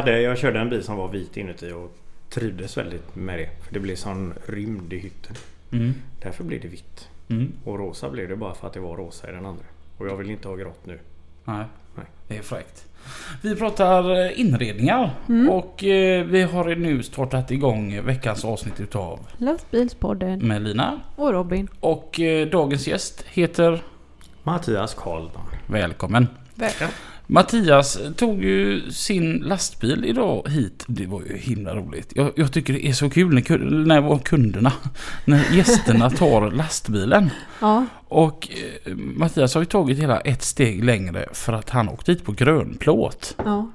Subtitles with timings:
[0.00, 1.96] Hade, jag körde en bil som var vit inuti och
[2.28, 3.48] trivdes väldigt med det.
[3.66, 5.36] För det blev sån rymd i hytten.
[5.72, 5.94] Mm.
[6.22, 7.08] Därför blev det vitt.
[7.28, 7.52] Mm.
[7.64, 9.64] Och rosa blev det bara för att det var rosa i den andra.
[9.98, 10.98] Och jag vill inte ha grått nu.
[11.44, 11.64] Nej.
[11.96, 12.06] Nej.
[12.28, 12.86] Det är fräckt.
[13.42, 15.10] Vi pratar eh, inredningar
[15.50, 21.00] och eh, vi har nu startat igång veckans avsnitt utav Lastbilspodden med Lina.
[21.16, 21.68] och Robin.
[21.80, 23.82] Och eh, dagens gäst heter...
[24.42, 25.46] Mattias Karlman.
[25.66, 26.26] Välkommen.
[26.54, 26.94] Välkommen.
[27.32, 30.84] Mattias tog ju sin lastbil idag hit.
[30.86, 32.12] Det var ju himla roligt.
[32.14, 34.72] Jag, jag tycker det är så kul när, när kunderna,
[35.24, 37.30] när gästerna tar lastbilen.
[37.60, 38.48] Ja, Och
[38.84, 42.32] eh, Mattias har ju tagit hela ett steg längre för att han åkte hit på
[42.32, 43.34] grönplåt.
[43.44, 43.70] ja.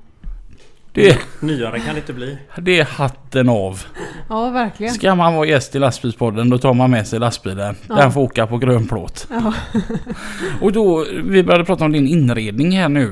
[0.96, 2.38] Det, Nyare kan det inte bli.
[2.58, 3.82] det är hatten av.
[4.30, 4.94] Ja, verkligen.
[4.94, 7.76] Ska man vara gäst i lastbilspodden då tar man med sig lastbilen.
[7.90, 7.96] Ja.
[7.96, 9.28] Den får åka på grönplåt.
[9.30, 9.54] Ja.
[10.62, 13.12] Och då, vi började prata om din inredning här nu.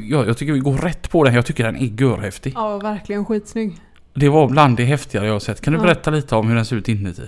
[0.00, 1.34] Jag, jag tycker vi går rätt på den.
[1.34, 2.52] Jag tycker den är görhäftig.
[2.56, 3.76] ja, verkligen skitsnygg.
[4.14, 5.60] Det var bland det häftigare jag har sett.
[5.60, 5.82] Kan du Ja.
[5.82, 7.22] berätta lite om hur den ser ut inuti?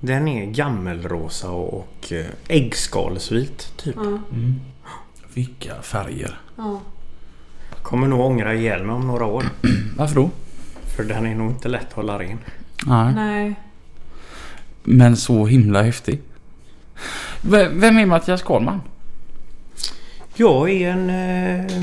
[0.00, 3.96] Den är gammelrosa och, eh, äggskalsvit typ.
[3.96, 4.18] Ja,
[5.34, 6.38] Vilka färger.
[6.56, 6.80] ja.
[7.82, 9.44] Kommer nog ångra ihjäl mig om några år.
[9.96, 10.30] Varför då?
[10.96, 12.38] För den är nog inte lätt att hålla ren.
[12.86, 13.14] Nej.
[13.14, 13.54] Nej.
[14.82, 16.20] Men så himla häftig.
[17.42, 18.80] V- Vem är Mattias Karlman?
[20.34, 21.10] Jag är en...
[21.10, 21.82] Eh,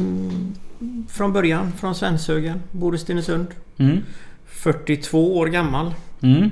[1.10, 2.62] från början från Svenshögen.
[2.72, 3.48] Bor i Stenungsund.
[3.78, 3.98] Mm.
[4.48, 5.94] 42 år gammal.
[6.22, 6.50] Mm.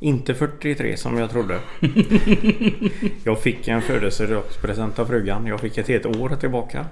[0.00, 1.58] Inte 43 som jag trodde.
[3.24, 5.46] jag fick en födelsedagspresent av frugan.
[5.46, 6.86] Jag fick ett helt år tillbaka.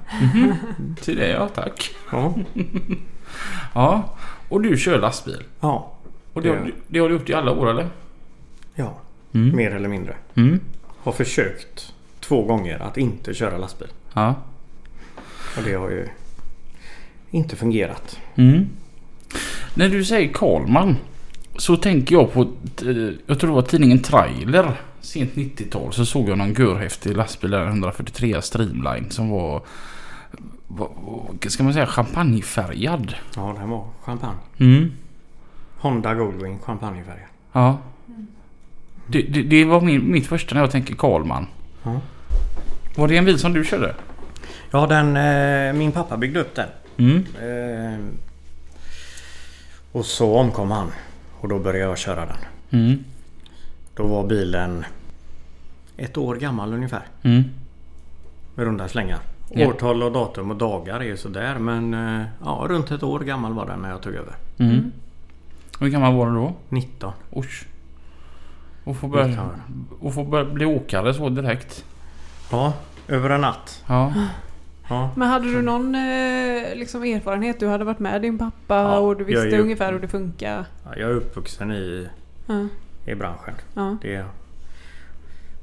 [1.01, 1.95] Till det ja, tack.
[2.13, 2.35] Ja.
[3.75, 4.17] Ja.
[4.49, 5.43] Och du kör lastbil.
[5.61, 5.93] Ja.
[6.33, 6.63] Och det, har, Ja.
[6.65, 7.89] du- det har du gjort i alla år eller?
[8.75, 8.99] ja.
[9.35, 9.57] Mm.
[9.57, 10.15] Mer eller mindre.
[10.35, 10.61] Mm.
[11.03, 13.89] Har försökt två gånger att inte köra lastbil.
[14.15, 14.35] Ja.
[15.57, 16.09] Och det har ju
[17.31, 18.19] inte fungerat.
[18.35, 18.67] Mm.
[19.75, 20.97] När du säger Karlman
[21.59, 26.29] så tänker jag på, eh, jag tror det var tidningen Trailer sent 90-tal så såg
[26.29, 29.63] jag någon görhäftig lastbil där, 143 Streamline som var,
[31.47, 33.15] ska man säga, champagnefärgad.
[33.37, 34.39] Ja, den var champagne.
[34.59, 34.93] Mm.
[35.79, 37.29] Honda Goldwing champagnefärgad.
[37.53, 37.79] Ja.
[39.07, 41.47] Det, det, det var min, mitt första när jag tänker Karlman.
[41.83, 42.01] Ja.
[42.97, 43.95] Var det en bil som du körde?
[44.71, 46.69] Ja, den, eh, min pappa byggde upp den.
[46.97, 47.27] Mm.
[47.43, 48.01] Eh,
[49.93, 50.93] och så omkom han.
[51.41, 52.37] Och då började jag köra den.
[52.71, 53.05] Mm.
[53.95, 54.85] Då var bilen
[55.97, 57.03] ett år gammal ungefär.
[57.23, 57.45] Mm.
[58.55, 59.19] Med runda slängar.
[59.51, 59.69] Ja.
[59.69, 63.53] Årtal och datum och dagar är ju sådär men eh, ja, runt ett år gammal
[63.53, 64.35] var den när jag tog över.
[64.59, 64.93] Mm.
[65.81, 66.53] Hur gammal var du då?
[66.69, 67.13] 19.
[67.31, 67.47] Oj.
[68.85, 69.49] Och få börja,
[70.01, 71.85] och få börja bli åkare så direkt.
[72.51, 72.73] Ja,
[73.09, 73.85] över en natt.
[73.87, 74.13] Ja.
[74.89, 75.11] Ja.
[75.17, 77.61] Men hade du någon eh, liksom erfarenhet?
[77.61, 80.65] Du hade varit med din pappa Ja, och du visste ju- ungefär hur det funkar.
[80.85, 82.09] Ja, Jag är uppvuxen i,
[82.47, 82.67] Ja.
[83.07, 83.55] i branschen.
[83.75, 83.97] Ja.
[84.03, 84.25] Det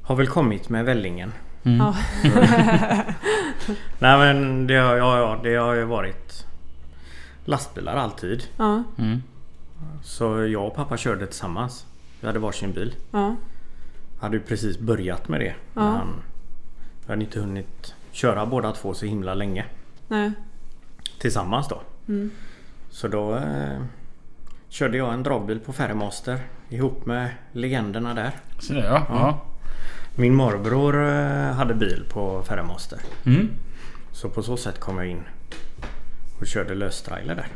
[0.02, 1.32] har väl kommit med vällingen.
[1.64, 1.78] Mm.
[1.78, 1.94] Ja.
[3.98, 6.46] Nej men det har, ja, ja, det har ju varit
[7.44, 8.44] lastbilar alltid.
[8.56, 8.82] Ja.
[8.98, 9.22] Mm.
[10.02, 11.86] Så jag och pappa körde tillsammans.
[12.20, 12.94] Vi hade varsin bil.
[13.10, 13.36] Ja.
[14.20, 15.54] Hade ju precis börjat med det.
[15.74, 15.80] Ja.
[15.82, 16.08] Men han,
[17.06, 19.64] vi hade inte hunnit köra båda två så himla länge.
[20.08, 20.32] Nej.
[21.18, 21.82] Tillsammans då.
[22.08, 22.30] Mm.
[22.90, 23.82] Så då eh,
[24.68, 26.38] körde jag en dragbil på Ferrymaster
[26.68, 28.30] ihop med legenderna där.
[28.58, 29.06] Så det ja.
[29.08, 29.42] ja.
[30.14, 32.98] Min morbror eh, hade bil på Ferrymaster.
[33.26, 33.48] Mm.
[34.12, 35.22] Så på så sätt kom jag in
[36.40, 37.48] och körde löstrailer där.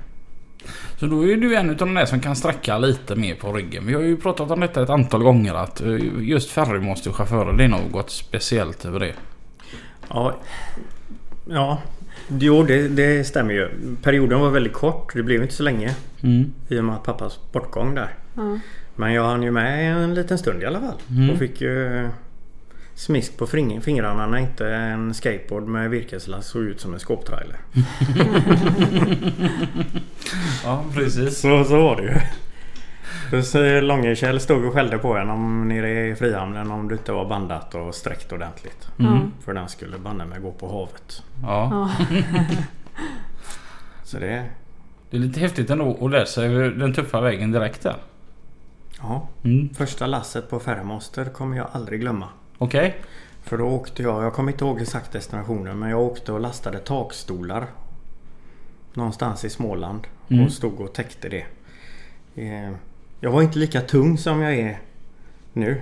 [0.99, 3.87] Så då är du en av de där som kan sträcka lite mer på ryggen.
[3.87, 7.69] Vi har ju pratat om detta ett antal gånger att eh, just ferrymasterchaufförer det är
[7.69, 9.15] något speciellt över det.
[10.11, 10.37] Ja,
[11.45, 11.79] ja
[12.29, 13.69] jo det, det stämmer ju.
[14.03, 15.13] Perioden var väldigt kort.
[15.15, 16.53] Det blev inte så länge Mm.
[16.69, 18.15] i och med att pappas bortgång där.
[18.35, 18.59] Ja.
[18.97, 20.95] Men jag hann ju med en liten stund i alla fall.
[21.11, 21.31] Mm.
[21.31, 22.09] Och fick ju
[22.95, 27.57] smisk på fingrarna när inte en skateboard med virkeslass såg ut som en skåptrailer.
[30.65, 31.39] Ja precis.
[31.39, 32.15] Så, så var det ju.
[33.45, 37.25] Så Långekärl stod och skällde på en om nere i Frihamnen om du inte var
[37.25, 38.89] bandat och sträckt ordentligt.
[38.99, 39.33] Mm.
[39.45, 41.23] För den skulle banne mig gå på havet.
[41.43, 41.91] Ja.
[44.05, 44.45] Så det...
[45.11, 47.97] Det är lite häftigt ändå att lära sig den tuffa vägen direkt där.
[49.01, 49.29] Ja.
[49.45, 49.75] Mm.
[49.75, 52.29] Första lasset på Färmoster kommer jag aldrig glömma.
[52.59, 52.97] Okej.
[53.43, 56.79] För då åkte jag, jag kommer inte ihåg exakt destinationen, men jag åkte och lastade
[56.79, 57.67] takstolar.
[58.95, 60.07] Någonstans i Småland.
[60.29, 60.45] Mm.
[60.45, 61.45] Och stod och täckte det.
[63.21, 64.79] Jag var inte lika tung som jag är
[65.53, 65.81] nu.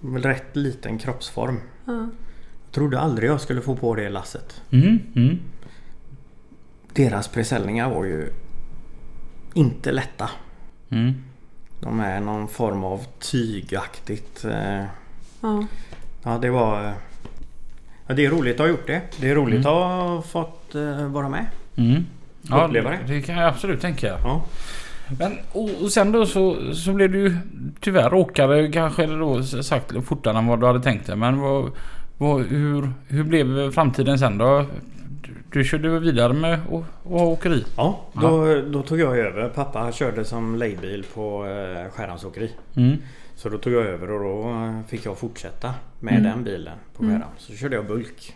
[0.00, 1.60] Med Rätt liten kroppsform.
[1.84, 1.92] Ja.
[1.92, 4.62] Jag trodde aldrig jag skulle få på det lasset.
[4.70, 4.98] Mm.
[5.16, 5.38] Mm.
[6.92, 8.28] Deras presäljningar var ju
[9.54, 10.30] inte lätta.
[10.90, 11.12] Mm.
[11.80, 14.44] De är någon form av tygaktigt.
[14.44, 14.84] eh,
[15.40, 15.66] Ja.
[16.22, 16.84] Ja det var...
[16.86, 16.92] eh,
[18.06, 19.00] Ja, det är roligt att ha gjort det.
[19.20, 21.46] Det är roligt att ha fått eh, vara med.
[21.76, 22.06] Mm.
[22.42, 22.98] Ja, Uppleva det.
[23.06, 24.06] det kan jag absolut tänka.
[24.06, 24.44] Ja.
[25.18, 27.36] Men, och, och sen då så, så blev du
[27.80, 31.16] tyvärr åkare kanske eller då sagt fortare än vad du hade tänkt dig.
[31.16, 31.70] Men vad,
[32.18, 34.64] vad, hur, hur blev framtiden sen då?
[35.22, 37.64] Du, du körde vidare med och, och åkeri?
[37.76, 39.48] Ja, då, då tog jag över.
[39.48, 42.52] Pappa körde som lejbil på eh, Skärhamns åkeri.
[42.76, 42.96] Mm.
[43.36, 46.22] Så då tog jag över och då eh, fick jag fortsätta med Mm.
[46.24, 47.14] den bilen på Mm.
[47.14, 47.34] Skärhamn.
[47.38, 48.34] Så körde jag bulk.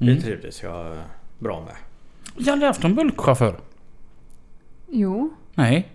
[0.00, 0.14] Mm.
[0.14, 0.96] Det trivdes jag
[1.38, 1.74] bra med.
[2.36, 3.56] Jag har aldrig haft någon bulkchaufför.
[4.90, 5.88] Jo, Nej,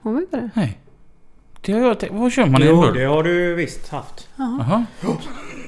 [0.00, 0.50] har vi inte det?
[0.54, 0.78] nej.
[1.60, 2.14] Det har jag tänkt.
[2.14, 4.28] Vad kör man i en Jo, det har du visst haft.
[4.36, 4.84] Jaha.
[5.00, 5.16] Jaha.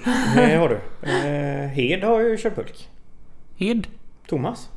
[0.35, 0.81] Det har du.
[1.11, 2.89] Eh, Hed har ju kört bulk.
[3.57, 3.87] Hed?
[4.27, 4.69] Thomas.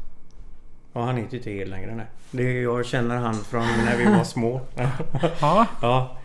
[0.94, 1.96] Ja, han heter inte Hed längre.
[1.96, 2.06] Nej.
[2.32, 4.62] Det, jag känner han från när vi var små.
[5.42, 5.66] Ja.
[5.82, 6.18] ja.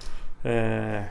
[0.51, 1.03] Eh,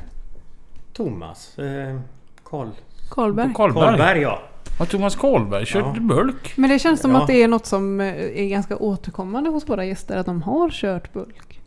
[0.93, 1.59] Thomas.
[1.59, 1.99] Eh,
[2.43, 2.67] Karl.
[3.09, 3.53] Karlberg.
[3.55, 3.85] Karlberg.
[3.85, 4.41] Karlberg ja.
[4.79, 6.01] Ja, Thomas Karlberg körde Ja.
[6.01, 6.53] bulk.
[6.55, 7.21] Men det känns som Ja.
[7.21, 10.17] att det är något som eh, är ganska återkommande hos våra gäster.
[10.17, 11.59] Att de har kört bulk.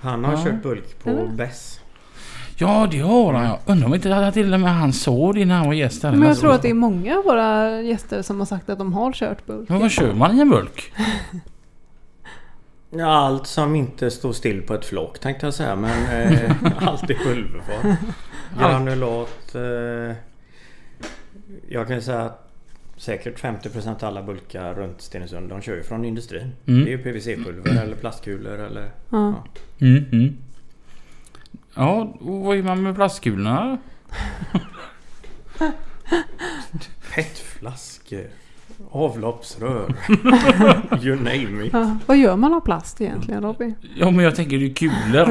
[0.00, 0.44] Han har Ja.
[0.44, 1.26] kört bulk på Eller?
[1.26, 1.80] Bess.
[2.56, 3.44] Ja, det har han.
[3.44, 6.12] Jag undrar om inte det till och med han så innan han var gäst här.
[6.12, 8.92] Men jag tror att det är många av våra gäster som har sagt att de
[8.92, 9.68] har kört bulk.
[9.68, 10.92] Men vad kör man i en bulk?
[12.92, 15.76] Ja, allt som inte står still på ett flak tänkte jag säga.
[15.76, 16.52] Men eh,
[16.88, 17.94] allt i pulverform.
[18.58, 19.54] Granulat.
[19.54, 20.16] Eh,
[21.72, 22.50] jag kan säga att
[22.96, 26.52] säkert 50% av alla bulkar runt Stenungsund de kör ju från industrin.
[26.66, 26.84] Mm.
[26.84, 28.90] Det är ju PVC-pulver eller plastkulor eller...
[29.10, 29.44] Ja.
[29.80, 30.36] Mm, mm.
[31.74, 33.78] Ja, och vad gör man med plastkulorna?
[37.14, 38.26] PET-flaskor.
[38.90, 39.94] Avloppsrör.
[41.04, 41.72] you name it.
[41.72, 41.96] Ja.
[42.06, 43.74] Vad gör man av plast egentligen Robin?
[43.96, 45.28] Ja, men jag tänker det är kulor.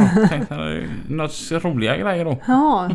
[0.52, 2.38] Eh, Något roliga grejer då.
[2.48, 2.90] Ja,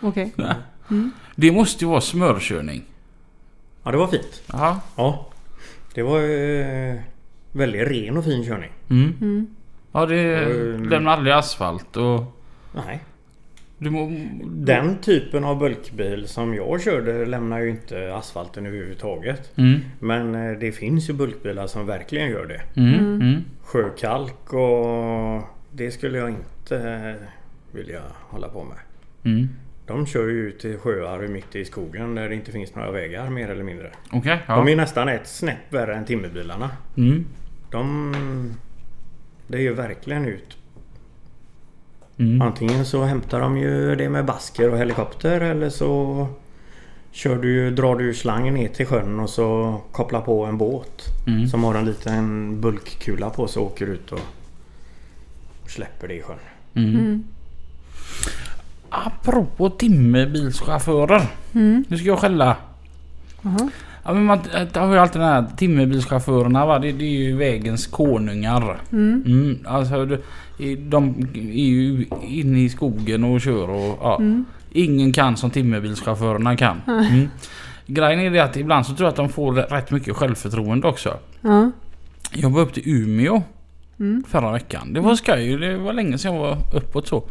[0.00, 0.32] okej.
[0.36, 0.54] Nej.
[0.90, 1.12] Mm.
[1.38, 2.82] Det måste ju vara smörkörning.
[3.84, 4.42] Ja, det var fint.
[4.52, 4.80] Ja.
[4.96, 5.26] Ja.
[5.94, 6.94] Det var eh,
[7.52, 8.70] väldigt ren och fin körning.
[8.90, 9.12] Mm.
[9.20, 9.46] Mm.
[9.92, 10.88] Ja, det Mm.
[10.88, 12.22] lämnar aldrig asfalt och...
[12.74, 13.00] Nej.
[13.78, 14.10] Du må...
[14.44, 19.52] Den typen av bulkbil som jag körde lämnar ju inte asfalten överhuvudtaget.
[19.58, 19.80] Mm.
[20.00, 22.80] Men eh, det finns ju bulkbilar som verkligen gör det.
[22.80, 22.94] Mm.
[22.94, 23.20] Mm.
[23.20, 23.44] Mm.
[23.62, 25.42] Sjökalk och
[25.72, 27.26] det skulle jag inte eh,
[27.76, 28.00] vilja
[28.30, 28.78] hålla på med.
[29.88, 30.04] Mm.
[30.04, 33.30] De kör ju ut till sjöar mitt i skogen där det inte finns några vägar
[33.30, 33.90] mer eller mindre.
[34.12, 34.56] Okej, ja.
[34.56, 36.70] De är nästan ett snäpp värre än timmerbilarna.
[36.96, 37.26] Mm.
[37.70, 38.14] De...
[39.46, 40.56] Det är ju verkligen ut.
[42.18, 42.42] Mm.
[42.42, 46.26] Antingen så hämtar de ju det med basker och helikopter eller så
[47.10, 51.46] kör du drar du slangen ner till sjön och så kopplar på en båt Mm.
[51.46, 54.20] som har en liten bulkkula på sig och åker ut och
[55.62, 56.36] och släpper det i sjön.
[56.74, 57.24] Mm.
[58.92, 59.06] Mm.
[59.06, 61.22] Apropå timmerbilschaufförer.
[61.52, 61.84] Mm.
[61.88, 62.56] Nu ska jag skälla.
[63.42, 63.70] Jaha.
[64.04, 64.38] Ja, men man
[64.72, 66.78] det har ju alltid den här timmerbilschaufförerna va.
[66.78, 68.78] Det, det är ju vägens konungar.
[68.92, 69.22] Mm.
[69.26, 70.18] Mm, alltså
[70.78, 74.16] de är ju inne i skogen och kör och ja.
[74.16, 74.44] Mm.
[74.72, 76.80] Ingen kan som timmerbilschaufförerna kan.
[76.88, 77.28] Mm.
[77.86, 81.14] Grejen är det att ibland så tror jag att de får rätt mycket självförtroende också.
[81.40, 81.70] Ja.
[82.32, 83.42] Jag var upp till Umeå
[84.00, 84.24] Mm.
[84.28, 84.92] förra veckan.
[84.92, 85.56] Det var skoj.
[85.56, 87.24] Det var länge sedan jag var uppåt så.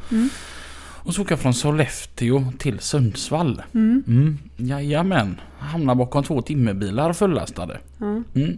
[1.05, 1.07] Mm.
[1.07, 3.61] Och så åkte jag från Sollefteå till Sundsvall.
[3.73, 4.03] Mm.
[4.07, 4.37] Mm.
[4.57, 5.39] Jajamän.
[5.59, 7.79] Hamnade bakom två timmerbilar fullastade.
[7.97, 8.23] Ja.
[8.35, 8.57] Mm.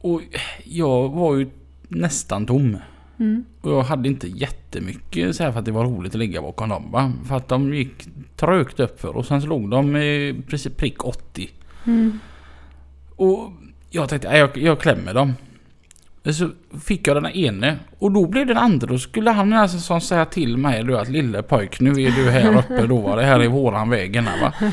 [0.00, 0.22] Och
[0.64, 1.50] jag var ju
[1.88, 2.76] nästan tom.
[3.18, 3.44] Mm.
[3.60, 6.68] Och jag hade inte jättemycket så här för att det var roligt att ligga bakom
[6.68, 7.12] dem va.
[7.24, 11.04] För att de gick trögt upp för och sen så låg de i precis prick
[11.04, 11.50] 80.
[11.86, 12.18] Mm.
[13.16, 13.52] Och
[13.90, 15.32] jag tänkte "Nej, jag, jag klämmer dem.
[16.30, 16.50] Så
[16.84, 18.86] fick jag den ene och då blev den andra.
[18.86, 22.58] Då skulle han som säga till mig då att lille pojk nu är du här
[22.58, 23.16] uppe då va.
[23.16, 24.72] Det här är våran vägen här va.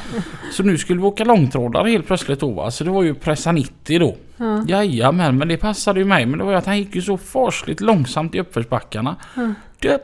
[0.51, 2.71] Så nu skulle vi åka långtradare helt plötsligt då va.
[2.71, 4.15] Så det var ju pressa 90 då.
[4.37, 4.63] Ja.
[4.67, 6.25] Jajamän men det passade ju mig.
[6.25, 9.15] Men det var ju att han gick ju så fasligt långsamt i uppförsbackarna.
[9.35, 9.53] Ja.
[9.79, 10.01] Det,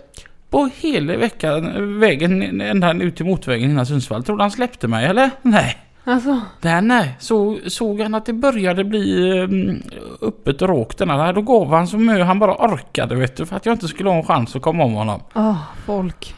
[0.49, 4.23] på hela veckan, vägen ända ut till motorvägen innan Sundsvall.
[4.23, 5.29] Trodde han släppte mig eller?
[5.41, 5.77] Nej.
[6.07, 7.15] Alltså, Nej, nej.
[7.19, 9.81] Så, såg han att det började bli um,
[10.21, 13.45] öppet och råkt den här, då gav han så mycket han bara orkade vet du.
[13.45, 15.21] För att jag inte skulle ha en chans att komma om honom.
[15.35, 16.35] åh, folk.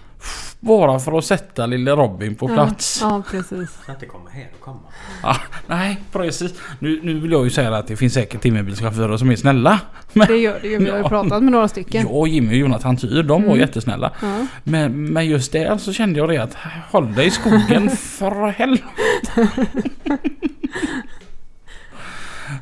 [0.60, 3.00] Bara för att sätta lille Robin på plats.
[3.02, 3.70] Ja, ja precis.
[3.86, 4.80] Så att det kommer här och komma.
[5.24, 5.36] Ja,
[5.68, 6.54] nej, precis.
[6.80, 9.80] Nu, nu vill jag ju säga att det finns säkert timmerbilschaufförer som är snälla.
[10.14, 10.78] Men Det gör det ju.
[10.78, 11.10] Vi har ju Ja.
[11.10, 12.08] pratat med några stycken.
[12.12, 13.60] jag, Jimmy och Jonathan Tyr, de var Mm.
[13.60, 14.12] jättesnälla.
[14.22, 14.46] Ja.
[14.64, 16.54] Men, men just där så kände jag det att
[16.92, 19.48] håll dig i skogen för helvete.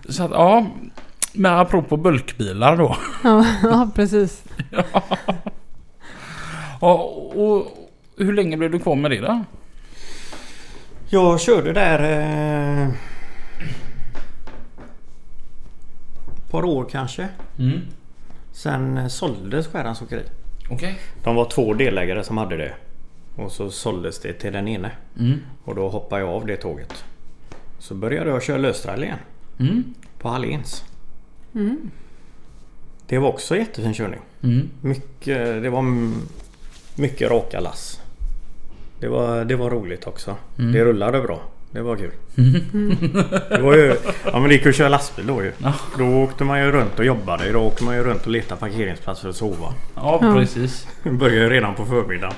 [0.09, 0.65] så att ja,
[1.33, 2.97] men apropå bulkbilar då.
[3.23, 4.43] Ja, ja, precis.
[6.79, 7.67] Och, och
[8.17, 9.43] hur länge blev du kvar med det då?
[11.07, 11.99] Jag körde där...
[11.99, 12.89] Eh,
[16.45, 17.27] ett par år kanske.
[17.59, 17.79] Mm.
[18.51, 20.23] Sen eh, såldes Skärans Åkeri.
[20.69, 20.99] Okej.
[21.23, 22.73] De var två delägare som hade det.
[23.35, 24.91] Och så såldes det till den ene.
[25.19, 25.39] Mm.
[25.63, 27.05] Och då hoppade jag av det tåget.
[27.79, 29.19] Så började jag köra löstrall igen.
[29.59, 29.93] Mm.
[30.19, 30.83] På Halléns.
[31.55, 31.91] Mm.
[33.07, 34.19] Det var också jättefin körning.
[34.43, 34.69] Mm.
[34.81, 35.83] Mycket, det var
[36.95, 38.01] mycket raka lass.
[38.99, 40.35] Det var, det var roligt också.
[40.59, 40.71] Mm.
[40.71, 41.41] Det rullade bra.
[41.71, 42.11] Det var kul.
[43.49, 45.51] Det var ju, ja men det gick ju att köra lastbil då ju.
[45.57, 45.73] Ja.
[45.97, 47.51] Då åkte man ju runt och jobbade.
[47.51, 49.73] Då åker man ju runt och letar parkeringsplats för att sova.
[49.95, 50.87] Ja, precis.
[51.03, 52.35] Började ju redan på förmiddagen.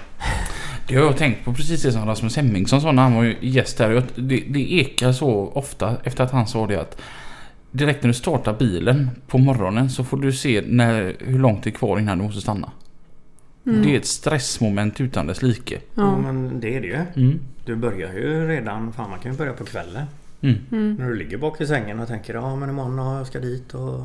[0.87, 3.77] Det har jag tänkt på precis det som Rasmus Hemmingsson sa när han var gäst
[3.77, 4.03] där.
[4.15, 7.01] Det, det ekar så ofta efter att han sa det att
[7.71, 11.69] direkt när du startar bilen på morgonen så får du se när, hur långt det
[11.69, 12.71] är kvar innan du måste stanna.
[13.67, 13.81] Mm.
[13.81, 15.75] Det är ett stressmoment utan dess like.
[15.75, 15.81] Ja.
[15.95, 16.17] Ja.
[16.17, 17.23] men det är det ju.
[17.25, 17.39] Mm.
[17.65, 20.05] Du börjar ju redan, fan man kan ju börja på kvällen.
[20.41, 20.55] Mm.
[20.71, 20.95] Mm.
[20.95, 23.73] När du ligger bak i sängen och tänker ja men imorgon ja, jag ska dit
[23.73, 24.03] och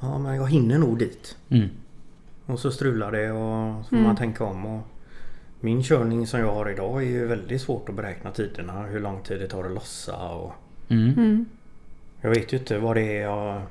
[0.00, 1.36] ja men jag hinner nog dit.
[1.48, 1.68] Mm.
[2.46, 4.06] Och så strular det och så får Mm.
[4.06, 4.66] man tänka om.
[4.66, 4.86] Och
[5.60, 8.82] min körning som jag har idag är ju väldigt svårt att beräkna tiderna.
[8.82, 10.52] Hur lång tid det tar att lossa och
[10.88, 11.08] Mm.
[11.16, 11.44] Mm.
[12.20, 13.62] jag vet ju inte vad det är jag,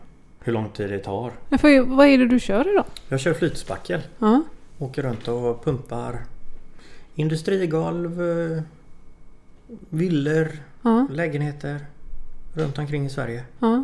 [0.43, 1.31] hur lång tid det tar.
[1.49, 2.85] Men för, vad är det du kör idag?
[3.09, 4.01] Jag kör flytspackel.
[4.19, 4.41] Ja.
[4.79, 6.19] Åker runt och pumpar
[7.15, 8.62] industrigolv, eh,
[9.89, 10.48] villor,
[10.81, 11.07] Ja.
[11.12, 11.86] lägenheter
[12.53, 13.43] runt omkring i Sverige.
[13.59, 13.83] Ja.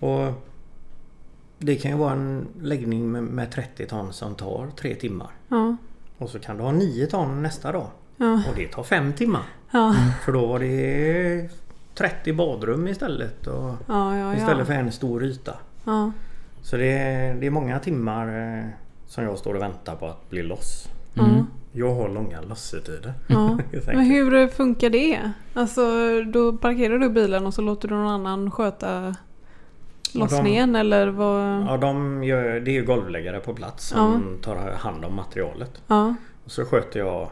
[0.00, 0.32] Och
[1.58, 5.30] det kan ju vara en läggning med, med 30 ton som tar 3 timmar.
[5.48, 5.76] Ja.
[6.18, 7.86] Och så kan du ha 9 ton nästa dag.
[8.48, 9.42] Och det tar 5 timmar.
[10.24, 11.48] För då var det
[11.94, 13.46] 30 badrum istället.
[13.46, 13.72] Och
[14.36, 15.56] istället för en stor yta.
[16.62, 18.64] Så det är, det är många timmar eh,
[19.12, 20.88] som jag står och väntar på att bli loss.
[21.14, 21.46] Ja.
[21.72, 23.14] Jag har långa lossetider.
[23.26, 23.58] Ja.
[23.86, 25.30] Men hur funkar det?
[25.54, 25.82] Alltså
[26.32, 29.16] då parkerar du bilen och så låter du någon annan sköta
[30.12, 31.62] lossningen eller vad?
[31.62, 35.82] Ja, de gör, det är ju golvläggare på plats som tar hand om materialet.
[35.86, 36.14] Ja.
[36.44, 37.30] Och så sköter jag,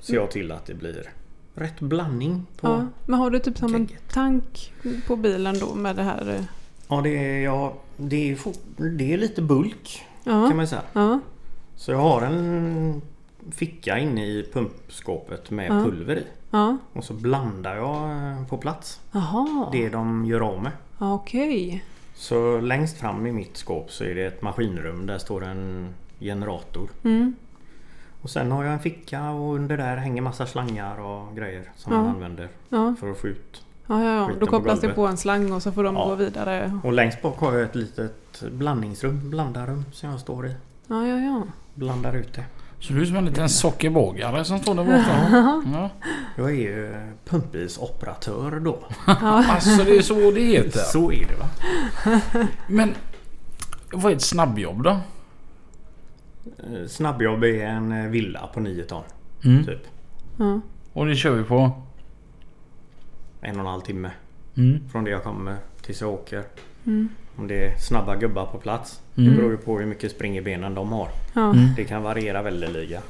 [0.00, 1.10] ser jag till att det blir
[1.54, 2.68] rätt blandning på...
[2.68, 2.86] ja.
[3.06, 4.72] Men har du typ som en tank
[5.06, 6.34] på bilen då med det här?
[6.34, 6.44] eh?
[6.88, 8.38] Ja, det är, ja, det är,
[8.76, 10.54] det är lite bulk kan Ja.
[10.54, 10.82] man säga.
[10.92, 11.20] Ja.
[11.76, 13.02] Så jag har en
[13.50, 15.84] ficka inne i pumpskåpet med Ja.
[15.84, 16.26] pulver i.
[16.92, 19.68] Och så blandar jag eh, på plats Jaha.
[19.72, 20.72] det de gör av med.
[20.98, 21.84] Okej.
[22.14, 25.06] Så längst fram i mitt skåp så är det ett maskinrum.
[25.06, 25.88] Där står en
[26.20, 26.88] generator.
[27.04, 27.34] Mm.
[28.22, 31.94] Och sen har jag en ficka och under där hänger massa slangar och grejer som
[31.94, 32.48] man använder
[33.00, 33.62] för att få ut.
[33.90, 34.30] Ja, ja, ja.
[34.40, 36.04] Då på kopplas det på en slang och så får de Ja.
[36.04, 36.80] gå vidare.
[36.84, 40.54] Och längst bak har jag ett litet blandningsrum, blandarrum som jag står i.
[40.86, 41.42] Ja, ja, ja.
[41.74, 42.44] Blandar ut det.
[42.80, 45.62] Så du är som en liten sockerbågare som står där borta.
[45.72, 45.90] Ja.
[46.36, 46.94] Jag är ju
[47.24, 48.78] pumpbisoperatör då.
[49.22, 50.78] Alltså det är så det heter.
[50.80, 51.48] Så är det va.
[52.66, 52.94] Men
[53.92, 54.90] vad är ett snabbjobb då?
[54.90, 59.02] Eh, Snabbjobb är en eh, villa på 9 ton.
[59.44, 59.64] Mm.
[59.64, 59.82] Typ.
[60.36, 60.60] Ja.
[60.92, 61.70] Och det kör vi på?
[63.40, 64.10] En och en halv timme
[64.56, 64.80] Mm.
[64.92, 66.42] från det jag kommer tills jag åker.
[66.86, 67.08] Mm.
[67.36, 69.00] Om det är snabba gubbar på plats.
[69.16, 69.30] Mm.
[69.30, 71.08] Det beror ju på hur mycket spring i benen de har.
[71.34, 71.50] Ja.
[71.52, 71.64] Mm.
[71.76, 73.00] Det kan variera väldeliga.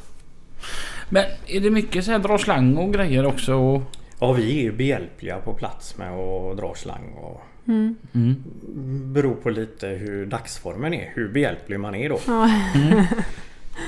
[1.08, 3.54] Men är det mycket så här dra slang och grejer också?
[3.54, 3.82] Och...
[4.18, 7.12] Ja, vi är ju behjälpliga på plats med att dra slang.
[7.12, 7.96] Och Mm.
[8.14, 8.42] Mm.
[9.12, 11.12] beror på lite hur dagsformen är.
[11.14, 12.20] Hur behjälplig man är då.
[12.26, 12.46] Ja.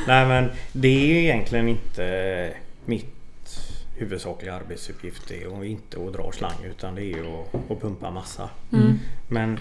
[0.06, 2.50] Nej men det är ju egentligen inte
[2.84, 3.06] mitt
[4.02, 5.30] huvudsakliga arbetsuppgift.
[5.30, 8.50] Är ju inte att dra slang utan det är att, att pumpa massa.
[8.72, 8.98] Mm.
[9.28, 9.58] Men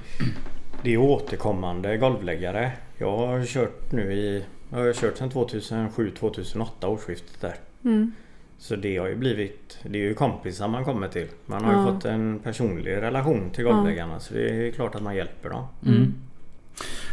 [0.83, 2.71] Det är återkommande golvläggare.
[2.97, 4.43] Jag har kört nu i...
[4.69, 7.55] Jag har kört sedan 2007-2008 årsskiftet där.
[7.83, 8.11] Mm.
[8.57, 9.77] Så det har ju blivit...
[9.83, 11.27] Det är ju kompisar man kommer till.
[11.45, 11.79] Man har Ja.
[11.87, 14.19] ju fått en personlig relation till golvläggarna.
[14.19, 15.65] Så det är klart att man hjälper dem.
[15.85, 16.13] Mm.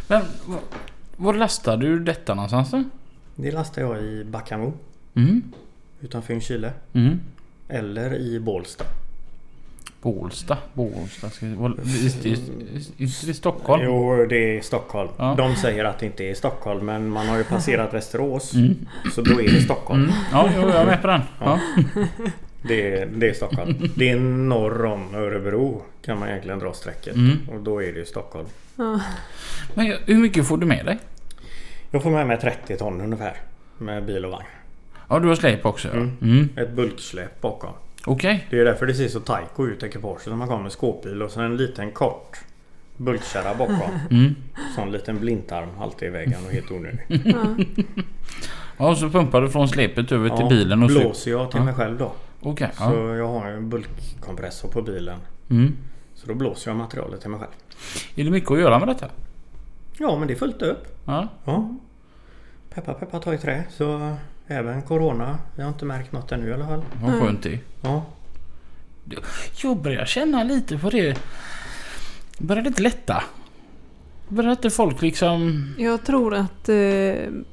[0.07, 0.59] Men var,
[1.17, 2.83] var lastar du detta någonstans då?
[3.35, 4.73] Det lastar jag i Backamo
[5.15, 5.41] Mm.
[6.01, 6.73] Utanför Ljungskile.
[6.93, 7.19] Mm.
[7.67, 8.85] Eller i Bålsta.
[10.01, 10.57] Bålsta.
[10.73, 11.29] Bålsta.
[11.29, 11.81] Ska inte
[13.25, 13.83] det Stockholm?
[13.85, 15.09] Jo, det är Stockholm.
[15.17, 15.35] Ja.
[15.37, 18.53] De säger att det inte är Stockholm men man har ju passerat Västerås.
[18.53, 18.75] Mm.
[19.11, 20.03] Så då är det Stockholm.
[20.03, 20.15] Mm.
[20.31, 21.21] Ja, jo, jag är med på den.
[21.39, 21.59] Ja.
[22.61, 23.75] Det, är, det är Stockholm.
[23.95, 27.15] Det är norr om Örebro kan man egentligen dra strecket.
[27.15, 27.37] Mm.
[27.49, 28.47] Och då är det ju Stockholm.
[28.75, 29.01] Ja.
[29.73, 30.97] Men hur mycket får du med dig?
[31.91, 33.37] Jag får med mig 30 ton ungefär.
[33.77, 34.45] Med bil och vagn.
[35.09, 35.87] Ja, du har släp också.
[35.87, 35.93] Ja.
[35.93, 36.17] Mm.
[36.21, 36.49] Mm.
[36.55, 37.73] Ett bulksläp bakom.
[38.05, 38.47] Okej.
[38.49, 41.31] Det är därför det ser så taiko ut ekipaget när man kommer med skåpbil och
[41.31, 42.37] så en liten kort
[42.97, 43.91] bulkkärra bakom.
[44.11, 44.35] Mm.
[44.75, 46.99] Sån liten blindtarm alltid i vägen och helt onödig.
[47.25, 47.55] Ja.
[48.77, 51.59] Ja, och så pumpar du från släpet över till Ja, bilen och blåser jag till
[51.59, 51.65] Ja.
[51.65, 52.11] mig själv då.
[52.41, 52.69] Okej.
[52.73, 53.15] Så ja.
[53.15, 55.19] jag har en bulkkompressor på bilen.
[55.49, 55.75] Mm.
[56.15, 57.51] Så då blåser jag materialet till mig själv.
[58.15, 59.09] Är det mycket att göra med detta?
[59.97, 61.01] Ja men det är fullt upp.
[61.05, 61.27] Ja.
[61.45, 61.75] Ja.
[62.73, 63.63] Peppa peppa ta i trä.
[63.69, 64.15] Så
[64.49, 65.37] även Corona.
[65.55, 66.81] Jag har inte märkt något ännu i alla fall.
[67.01, 67.25] Vad Mm.
[67.25, 68.05] skönt det Ja.
[69.63, 71.17] Jag börjar känna lite på det.
[72.37, 73.23] Börjar det inte lätta?
[74.27, 75.73] Börjar inte folk liksom...
[75.77, 76.75] Jag tror att eh,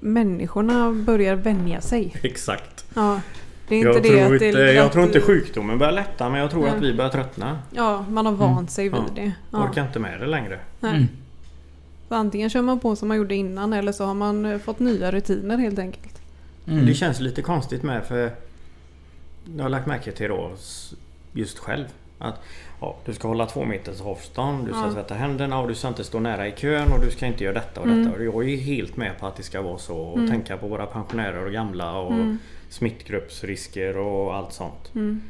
[0.00, 2.14] människorna börjar vänja sig.
[2.22, 2.86] Exakt.
[2.94, 3.20] Ja.
[3.68, 5.78] Det är Jag, inte tror, det att inte, det är jag att- tror inte sjukdomen
[5.78, 6.70] börjar lätta men jag tror Nej.
[6.76, 7.58] att vi börjar tröttna.
[7.70, 9.04] Ja, man har vant sig vid Ja.
[9.14, 9.32] det.
[9.50, 9.64] Ja.
[9.68, 10.58] Orkar inte med det längre.
[10.80, 10.94] Nej.
[10.96, 11.06] Mm.
[12.08, 15.10] Antingen kör man på som man gjorde innan eller så har man eh, fått nya
[15.10, 16.15] rutiner helt enkelt.
[16.68, 16.86] Mm.
[16.86, 18.30] Det känns lite konstigt med för
[19.56, 20.50] jag har lagt märke till då
[21.32, 21.84] just själv
[22.18, 22.34] att
[22.80, 24.92] ja, du ska hålla två meters avstånd, du ska Ja.
[24.92, 27.54] tvätta händerna och du ska inte stå nära i kön och du ska inte göra
[27.54, 28.04] detta och Mm.
[28.04, 28.16] detta.
[28.16, 30.30] Och jag är helt med på att det ska vara så och Mm.
[30.30, 32.38] tänka på våra pensionärer och gamla och Mm.
[32.68, 34.90] smittgruppsrisker och allt sånt.
[34.94, 35.20] Mm.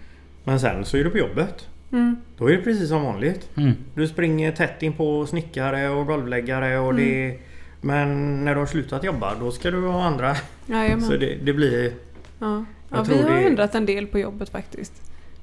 [0.45, 1.69] Men sen så är du på jobbet.
[1.93, 2.17] Mm.
[2.39, 3.49] Då är det precis som vanligt.
[3.57, 3.73] Mm.
[3.95, 7.05] Du springer tätt in på snickare och golvläggare och Mm.
[7.05, 7.39] det
[7.81, 10.37] Men när du har slutat jobba då ska du ha andra.
[10.67, 11.03] Jajamän.
[11.05, 11.93] Så det, det blir...
[12.39, 14.93] Ja, ja vi har det- ändrat en del på jobbet faktiskt.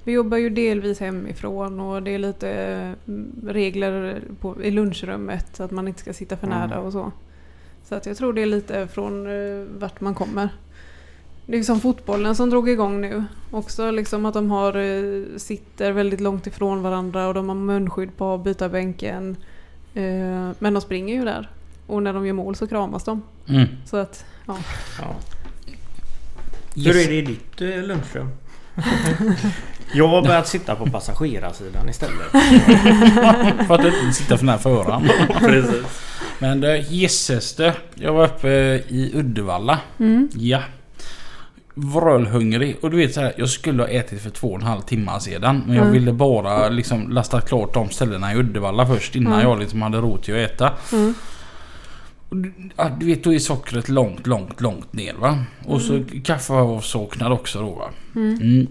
[0.03, 2.49] Vi jobbar ju delvis hemifrån och det är lite
[3.07, 6.59] mm, regler på, i lunchrummet så att man inte ska sitta för Mm.
[6.69, 7.11] nära och så.
[7.83, 10.49] Så att jag tror det är lite från eh, vart man kommer.
[11.45, 13.23] Det är som fotbollen som drog igång nu.
[13.51, 18.17] Också liksom att de har, eh, sitter väldigt långt ifrån varandra och de har munskydd
[18.17, 19.37] på att byta bänken.
[19.93, 21.49] Eh, Men de springer ju där.
[21.93, 23.21] Och när de gör mål så kramas de.
[23.49, 23.67] Mm.
[23.85, 24.57] Så att, ja.
[24.99, 25.15] Ja.
[26.75, 26.95] Yes.
[26.95, 28.29] Hur är det i ditt eh, lunchrum?
[29.93, 32.31] jag har börjat sitta på passagerarsidan istället.
[33.67, 35.09] För att inte sitta för nära föraren.
[35.39, 35.85] Precis.
[36.39, 37.73] Men det, gisses det.
[37.95, 38.49] Jag var uppe
[38.87, 39.79] i Uddevalla.
[39.99, 40.29] Mm.
[40.35, 40.59] Ja.
[41.75, 42.77] Vrölhungrig.
[42.81, 45.19] Och du vet så här, jag skulle ha ätit för två och en halv timme
[45.19, 45.63] sedan.
[45.67, 45.93] Men jag Mm.
[45.93, 49.45] ville bara liksom lasta klart de ställena i Uddevalla först innan Mm.
[49.49, 50.71] jag liksom hade ro till att äta.
[52.33, 52.71] Mm.
[52.75, 55.43] Ja, du vet då är sockret långt, långt, långt ner va.
[55.65, 57.89] Och så kaffeavsaknad också då va.
[58.15, 58.41] Mm.
[58.41, 58.67] Mm.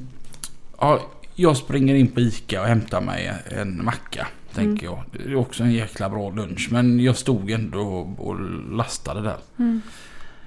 [0.81, 1.01] Ja,
[1.35, 4.27] jag springer in på ICA och hämtar mig en macka.
[4.55, 5.03] Tänker jag.
[5.13, 6.69] Det är också en jäkla bra lunch.
[6.71, 9.37] Men jag stod ändå och, och lastade där.
[9.59, 9.81] Mm.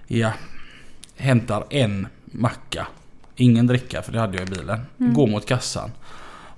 [0.07, 0.31] Ja.
[1.17, 2.87] Hämtar en macka.
[3.35, 4.79] Ingen dricka för det hade jag i bilen.
[4.99, 5.13] Mm.
[5.13, 5.91] Går mot kassan.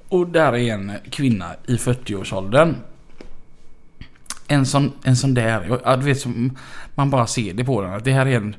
[0.10, 2.76] Och där är en kvinna i 40-årsåldern.
[4.48, 5.80] En sån, en sån där.
[5.86, 6.58] ja, Du vet som
[6.96, 7.94] man bara ser det på den.
[7.94, 8.56] Att det här är en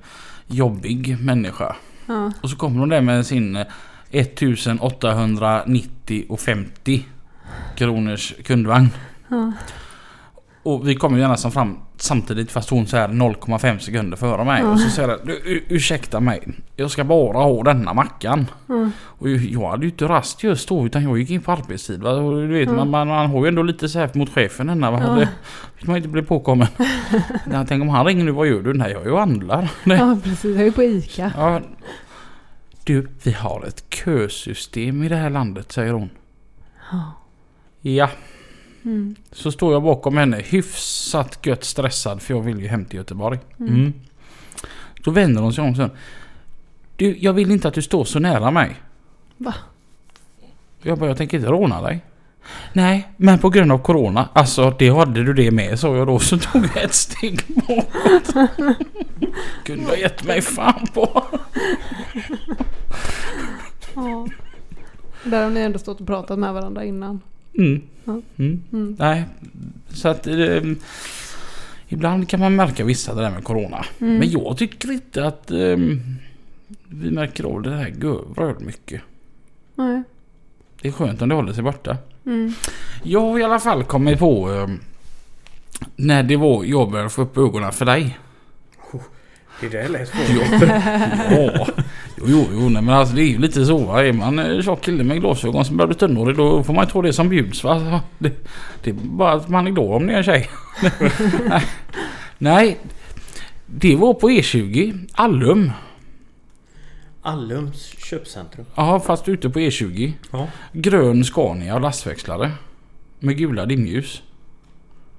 [0.47, 1.77] jobbig människa.
[2.07, 2.33] Ja.
[2.41, 3.67] Och så kommer hon där med sin eh,
[4.11, 7.05] 1890 och 50
[7.77, 8.89] kronors kundvagn.
[9.29, 9.53] Ja.
[10.63, 14.63] Och vi kommer ju som fram samtidigt fast hon här 0,5 sekunder före mig.
[14.63, 14.71] Ja.
[14.73, 16.49] Och så säger jag "Du, ur- ursäkta mig.
[16.77, 18.47] Jag ska bara ha denna mackan.
[18.67, 18.91] Ja.
[19.01, 22.03] Och jag hade ju inte rast just då utan jag gick in på arbetstid.
[22.03, 22.11] Va?
[22.11, 22.75] Och du vet, Ja.
[22.75, 24.91] man, man, man har ju ändå lite så här mot chefen henne.
[24.91, 25.01] Va?
[25.07, 25.15] Ja.
[25.15, 25.29] Det
[25.79, 26.67] vill man inte bli påkommen.
[27.53, 28.75] jag tänker om han ringer nu, vad gör du?
[28.75, 29.69] Nej jag är ju handlar.
[29.85, 31.33] Ja precis, jag är på ICA.
[31.37, 31.61] Ja.
[32.85, 36.11] Du, vi har ett kösystem i det här landet, säger hon.
[37.81, 38.11] Ja.
[38.85, 39.17] Mm.
[39.33, 43.39] så står jag bakom henne hyfsat gött stressad för jag vill ju hem till Göteborg.
[43.61, 43.75] Mm.
[43.75, 43.93] Mm.
[45.05, 45.91] Då vänder hon sig om sen.
[46.97, 48.77] Du, jag vill inte att du står så nära mig.
[49.37, 49.55] Va?
[50.83, 52.05] Jag bara, jag tänker inte råna dig.
[52.73, 54.29] Nej, men på grund av Corona.
[54.33, 56.19] Alltså, det hade du det med, sa jag då.
[56.19, 58.35] Så tog jag ett steg bakåt.
[59.65, 61.25] Kunde ha gett mig fan på.
[63.95, 64.27] Ja.
[65.25, 67.21] Där har ni ändå stått och pratat med varandra innan.
[67.59, 67.81] Mm.
[68.05, 68.21] Ja.
[68.37, 68.63] Mm.
[68.73, 68.97] Mm.
[68.99, 69.25] Nej,
[69.89, 70.27] så att...
[70.27, 70.63] Eh,
[71.89, 73.85] ibland kan man märka vissa det där med Corona.
[74.01, 74.17] Mm.
[74.19, 75.77] Men jag tycker inte att eh,
[76.89, 77.95] vi märker av det här
[78.37, 79.01] rör mycket.
[79.75, 80.03] Nej.
[80.83, 81.97] Det är skönt om det håller sig borta.
[82.27, 82.53] Mm.
[83.03, 84.69] Jag har i alla fall kommit på eh,
[85.97, 88.19] när det var jag började få upp ögonen för dig.
[89.61, 90.69] Det där lät svårt.
[91.31, 91.69] ja.
[92.27, 93.79] Jo, jo nej, men alltså det är ju lite så.
[93.79, 94.05] Va?
[94.05, 96.91] Är man en tjock kille med glasögon som börjar bli tunnhårig då får man ju
[96.91, 97.65] ta det som bjuds.
[97.65, 98.01] Va?
[98.19, 98.33] Det,
[98.83, 100.51] det är bara att man är glad om det är en tjej.
[101.49, 101.65] nej.
[102.39, 102.79] nej,
[103.67, 105.73] det var på E20, Allum.
[107.23, 108.67] Allums köpcentrum.
[108.75, 110.13] Ja, fast ute på E20.
[110.31, 110.49] Ja.
[110.73, 112.53] Grön Scania lastväxlare.
[113.21, 114.23] Med gula dimljus.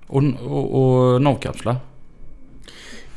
[0.08, 1.76] Och, och, och navkapslar.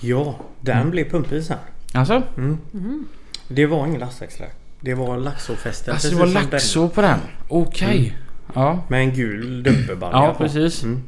[0.00, 1.58] Ja, den blev pumpig sen.
[1.94, 2.22] Alltså?
[2.36, 2.58] Mm.
[2.74, 3.06] Mm.
[3.54, 4.50] Det var ingen lastväxlare.
[4.80, 5.92] Det var Laxå-fäste.
[5.92, 7.18] Alltså det var Laxå på den?
[7.48, 7.98] Okej.
[7.98, 8.12] Mm.
[8.54, 8.84] Ja.
[8.88, 10.38] Med en gul dumperbalja Ja, på.
[10.44, 10.82] precis.
[10.82, 11.02] Mm.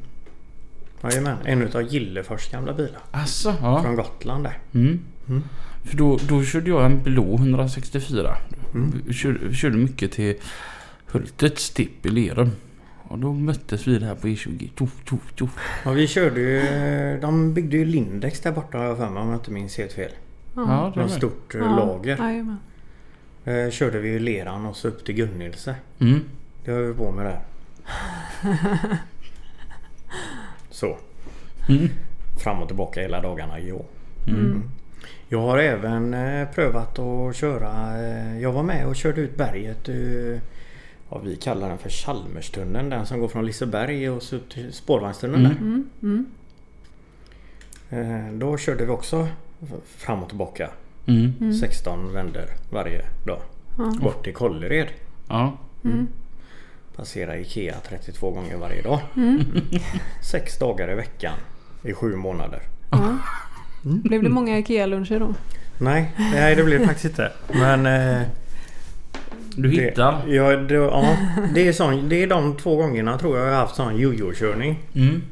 [1.03, 3.01] Jajamän, en utav Gillefors gamla bilar.
[3.11, 3.83] Alltså, ja.
[3.83, 4.59] Från Gotland där.
[4.75, 5.01] Mm.
[5.29, 5.43] Mm.
[5.85, 8.37] För då, då körde jag en blå 164.
[8.75, 9.13] Mm.
[9.13, 10.35] Körde, körde mycket till
[11.07, 12.51] Hultets tipp i Lerum.
[13.09, 14.69] Och då möttes vi där på E20.
[14.75, 15.51] Tuff, tuff, tuff.
[15.85, 16.61] Ja, vi körde ju...
[17.21, 19.93] De byggde ju Lindex där borta har jag för mig om jag inte minns helt
[19.93, 20.11] fel.
[20.55, 20.63] Ja,
[20.95, 21.77] det var Något stort eh, Ja.
[21.77, 22.17] lager.
[22.17, 22.59] Jajamän.
[23.45, 25.75] Eh, körde vi ju Leran och så upp till Gunnilse.
[25.99, 26.21] Mm.
[26.65, 27.41] Det har vi på med där.
[30.71, 30.97] Så.
[31.69, 31.89] Mm.
[32.43, 33.81] Fram och tillbaka hela dagarna, ja.
[34.29, 34.63] Mm.
[35.29, 38.03] Jag har även eh, prövat att köra...
[38.03, 39.89] Eh, jag var med och körde ut berget.
[39.89, 40.41] Eh,
[41.11, 42.89] ja, vi kallar den för Chalmerstunneln.
[42.91, 45.57] Den som går från Liseberg och så upp till spårvagnstunneln Mm.
[45.59, 45.89] Mm.
[46.03, 46.27] Mm.
[47.91, 48.27] där.
[48.29, 49.29] Eh, då körde vi också
[49.97, 50.71] fram och tillbaka.
[51.07, 51.33] Mm.
[51.41, 51.55] Mm.
[51.55, 53.41] 16 vänder varje dag.
[53.79, 53.93] Ja.
[54.03, 54.89] Bort till Kållered.
[55.29, 55.59] Ja.
[55.85, 56.07] Mm.
[56.97, 59.01] Passera IKEA 32 gånger varje dag.
[59.17, 59.41] Mm.
[60.23, 61.35] Sex dagar i veckan
[61.83, 62.61] i sju månader.
[62.91, 63.19] Ja.
[63.83, 65.35] Blev det många IKEA-luncher då?
[65.79, 67.33] Nej, nej det blev det faktiskt inte.
[67.53, 67.87] Men...
[67.87, 68.23] Eh,
[69.57, 70.27] Du hittar.
[70.27, 71.17] Det, ja, det, ja,
[71.55, 74.79] det, är sån, det är de två gångerna tror jag jag har haft sån jojo-körning.
[74.95, 75.23] Mm.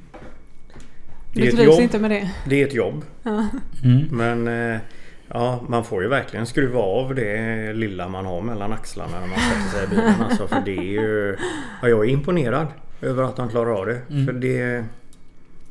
[1.33, 1.81] Det är Du ett trivs jobb.
[1.81, 2.31] inte med det?
[2.49, 3.05] Det är ett jobb.
[3.23, 3.49] Ja.
[3.85, 4.07] Mm.
[4.11, 4.81] Men eh,
[5.29, 9.39] ja, man får ju verkligen skruva av det lilla man har mellan axlarna när man
[9.39, 10.15] sätter sig i bilen.
[10.23, 11.37] Alltså, för det är ju...
[11.83, 12.67] Ja, jag är imponerad
[13.01, 14.01] över att de klarar av det.
[14.11, 14.27] Mm.
[14.27, 14.85] För det...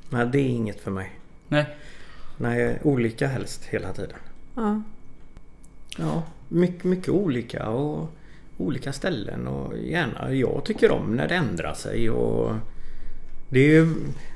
[0.09, 1.11] Nej, det är inget för mig.
[1.47, 1.65] Nej.
[2.37, 4.17] Nej, olika helst hela tiden.
[4.55, 4.81] Ja.
[5.97, 8.09] Ja, mycket, mycket olika och
[8.57, 10.33] olika ställen och gärna.
[10.33, 12.53] Jag tycker om när det ändrar sig och
[13.49, 13.87] det är ju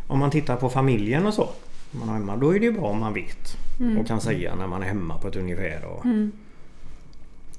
[0.08, 1.50] om man tittar på familjen och så.
[1.94, 3.98] Om man är hemma, då är det ju bra om man vet Mm.
[3.98, 5.86] och kan säga när man är hemma på ett ungefär.
[5.86, 6.32] Och, Mm.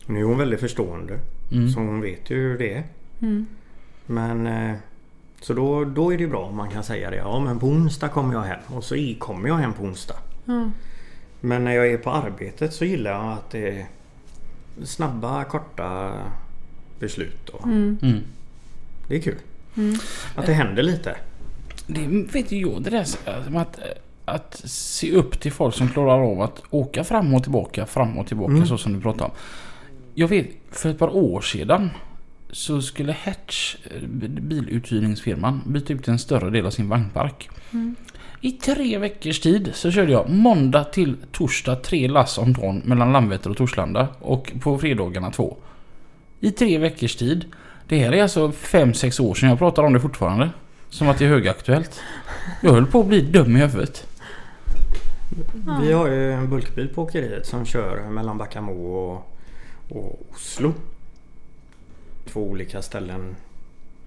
[0.06, 1.18] nu är hon väldigt förstående
[1.52, 1.68] Mm.
[1.70, 2.85] så hon vet ju hur det är.
[3.20, 3.46] Mm.
[4.06, 4.74] Men eh,
[5.40, 7.16] så då, då är det bra om man kan säga det.
[7.16, 10.16] Ja men på onsdag kommer jag hem och så i- kommer jag hem på onsdag.
[11.40, 13.87] Men när jag är på arbetet så gillar jag att det är
[14.85, 16.12] snabba, korta
[16.98, 17.48] beslut.
[17.48, 17.98] Och Mm.
[18.02, 18.20] Mm.
[19.09, 19.38] Det är kul.
[19.76, 19.94] Mm.
[20.35, 21.16] Att det händer lite.
[21.87, 23.05] Det vet ju jag det där
[23.44, 23.79] som att,
[24.25, 28.27] att se upp till folk som klarar av att åka fram och tillbaka, fram och
[28.27, 28.66] tillbaka Mm.
[28.66, 29.31] så som du pratar om.
[30.14, 31.90] Jag vet för ett par år sedan
[32.51, 34.09] så skulle Hertz, eh,
[34.40, 37.49] biluthyrningsfirman, byta ut en större del av sin vagnpark.
[37.72, 37.96] Mm.
[38.40, 43.12] I tre veckors tid så körde jag måndag till torsdag tre lass om dagen mellan
[43.12, 45.57] Landvetter och Torslanda och på fredagarna två.
[46.40, 47.44] I tre veckors tid.
[47.88, 50.51] Det här är alltså fem sex år sedan jag pratar om det fortfarande.
[50.90, 52.01] Som att det är högaktuellt.
[52.61, 54.07] Jag höll på att bli dum i huvudet.
[55.66, 55.79] Ja.
[55.83, 59.37] Vi har ju en bulkbil på åkeriet som kör mellan Backamo och,
[59.90, 60.75] och Oslo.
[62.25, 63.37] Två olika ställen.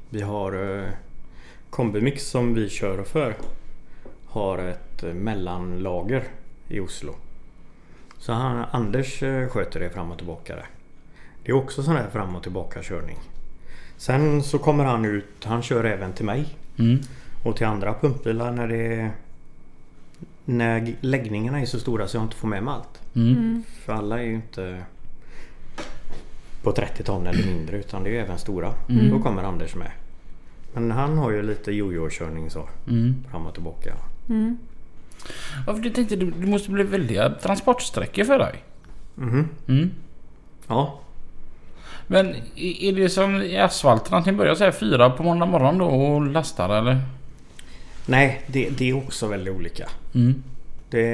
[0.10, 0.90] Vi har eh,
[1.70, 3.36] Kombimix som vi kör för.
[4.26, 6.24] Har ett eh, mellanlager
[6.68, 7.16] i Oslo.
[8.18, 10.66] Så han, Anders eh, sköter det fram och tillbaka där.
[11.44, 13.18] Det är också sån här fram och tillbaka körning.
[13.98, 15.44] Sen så kommer han ut.
[15.44, 16.58] Han kör även till mig.
[16.80, 17.00] Mm.
[17.44, 19.12] Och till andra pumpbilar när det
[20.46, 23.02] När läggningarna är så stora så jag inte får med mig allt.
[23.16, 23.32] Mm.
[23.32, 23.64] Mm.
[23.86, 24.84] För alla är ju inte
[26.64, 28.74] på 30 ton eller mindre utan det är ju även stora.
[28.90, 29.10] Mm.
[29.10, 29.92] Då kommer Anders med.
[30.74, 32.70] Men han har ju lite jojo-körning så.
[32.88, 33.16] Mm.
[33.32, 33.94] Fram och tillbaka.
[34.30, 34.58] Mm.
[35.68, 38.64] Ja, för du tänkte det måste bli väldiga transportsträckor för dig.
[39.16, 39.50] Mhm.
[39.68, 39.92] Mm.
[40.68, 41.00] Ja.
[42.12, 45.86] Men är det som i asfalten att ni börjar säga fyra på måndag morgon då
[45.86, 46.98] och lastar eller?
[48.06, 49.90] Nej, det, det är också väldigt olika.
[50.16, 50.44] Mm.
[50.90, 51.08] Det,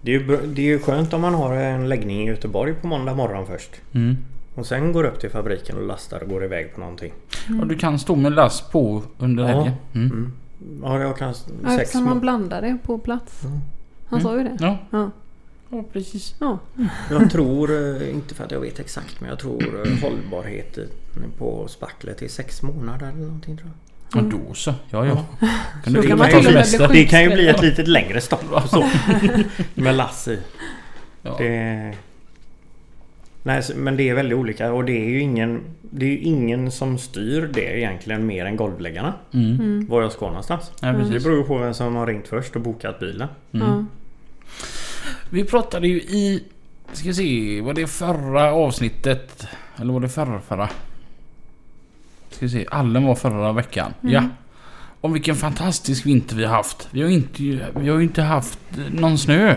[0.00, 2.86] det, är ju, det är ju skönt om man har en läggning i Göteborg på
[2.86, 3.70] måndag morgon först.
[3.92, 4.16] Mm.
[4.54, 7.12] Och sen går upp till fabriken och lastar och går iväg på någonting.
[7.60, 9.48] Och du kan stå med last på under Ja.
[9.48, 9.72] helgen?
[9.94, 10.10] Mm.
[10.10, 10.32] Mm.
[10.82, 13.44] Ja, jag kan Ja, sex Kan man blanda det på plats?
[13.44, 13.58] Mm.
[14.06, 14.56] Han sa ju det.
[14.60, 14.78] Ja.
[14.90, 15.10] Ja.
[15.76, 16.34] Ja, precis.
[16.40, 16.58] Ja.
[17.10, 20.88] Jag tror, eh, inte för att jag vet exakt, men jag tror eh, hållbarheten
[21.38, 23.76] på spacklet är sex månader eller någonting tror jag.
[24.14, 24.74] Ja, då så.
[24.90, 25.24] Ja, ja.
[25.84, 26.92] Kan du kan sjuk.
[26.92, 28.84] Det kan ju bli ett litet längre stopp så.
[29.74, 30.38] Med lass i.
[31.22, 31.36] Ja.
[31.38, 31.94] Det...
[33.42, 36.70] Nej, men det är väldigt olika och det är ju ingen Det är ju ingen
[36.70, 39.14] som styr det egentligen mer än golvläggarna.
[39.32, 39.54] Mm.
[39.54, 39.86] Mm.
[39.86, 40.72] Var jag ska någonstans.
[40.80, 43.28] Ja, Det beror ju på vem som har ringt först och bokat bilen.
[43.52, 43.86] Mm.
[45.34, 46.44] Vi pratade ju i...
[46.92, 49.46] Ska se, var det förra avsnittet?
[49.76, 50.68] Eller var det förra förra?
[52.30, 53.94] Ska se, Allen var förra veckan.
[54.02, 54.14] Mm.
[54.14, 54.22] Ja.
[55.00, 56.88] Om vilken fantastisk vinter vi har haft.
[56.90, 57.42] Vi har inte,
[57.76, 58.58] vi har ju inte haft
[58.90, 59.56] någon snö.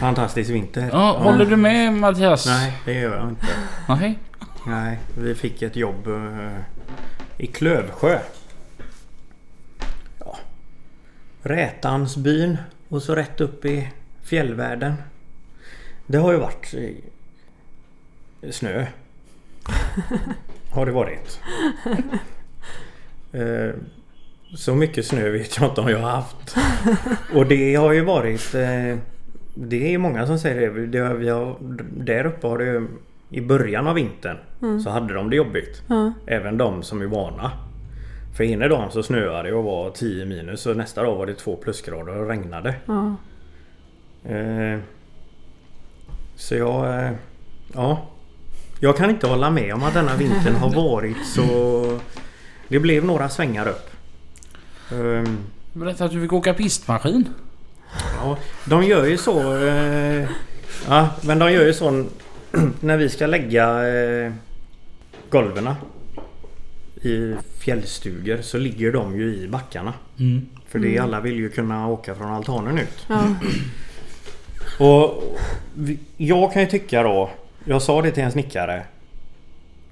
[0.00, 0.88] Fantastisk vinter.
[0.92, 2.46] Ja, Håller du med Mattias?
[2.46, 3.46] Nej, det gör jag inte.
[3.88, 4.18] Nej.
[4.66, 6.58] Nej, vi fick ett jobb eh,
[7.38, 8.18] i Klövsjö.
[10.18, 10.38] Ja.
[11.42, 12.56] Rätansbyn
[12.88, 13.88] och så rätt upp i
[14.22, 14.94] fjällvärlden.
[16.06, 16.74] Det har ju varit
[18.50, 18.86] snö.
[20.70, 21.40] Har det varit.
[23.32, 23.70] Eh,
[24.54, 26.56] Så mycket snö vet jag inte om jag har haft.
[27.34, 28.54] Och det har ju varit...
[28.54, 28.98] eh,
[29.54, 30.86] Det är ju många som säger det.
[30.86, 31.56] det vi har,
[32.04, 32.86] där uppe har det
[33.30, 34.80] i början av vintern Mm.
[34.80, 35.82] så hade de det jobbigt.
[35.86, 36.12] Ja.
[36.26, 37.50] Även de som är vana.
[38.36, 41.34] För ena dagen så snöade det och var 10 minus och nästa dag var det
[41.34, 42.74] 2 plusgrader och regnade.
[42.86, 43.16] Ja.
[44.30, 44.78] Eh,
[46.36, 47.04] så jag...
[47.04, 47.12] Eh,
[47.72, 48.06] ja.
[48.80, 52.00] Jag kan inte hålla med om att denna vintern har varit så...
[52.68, 53.90] Det blev några svängar upp.
[54.88, 55.24] Du
[55.72, 57.28] berättade att du fick åka pistmaskin.
[58.20, 59.56] Ja, de gör ju så.
[59.56, 60.28] Eh,
[60.88, 61.90] ja, men de gör ju så
[62.80, 64.32] när vi ska lägga eh,
[65.30, 65.68] golven
[67.02, 69.94] i fjällstugor så ligger de ju i backarna.
[70.18, 70.46] Mm.
[70.68, 73.06] För det alla vill ju kunna åka från altanen ut.
[73.08, 73.24] Ja.
[74.78, 75.22] Och
[76.16, 77.30] jag kan ju tycka då.
[77.64, 78.82] Jag sa det till en snickare.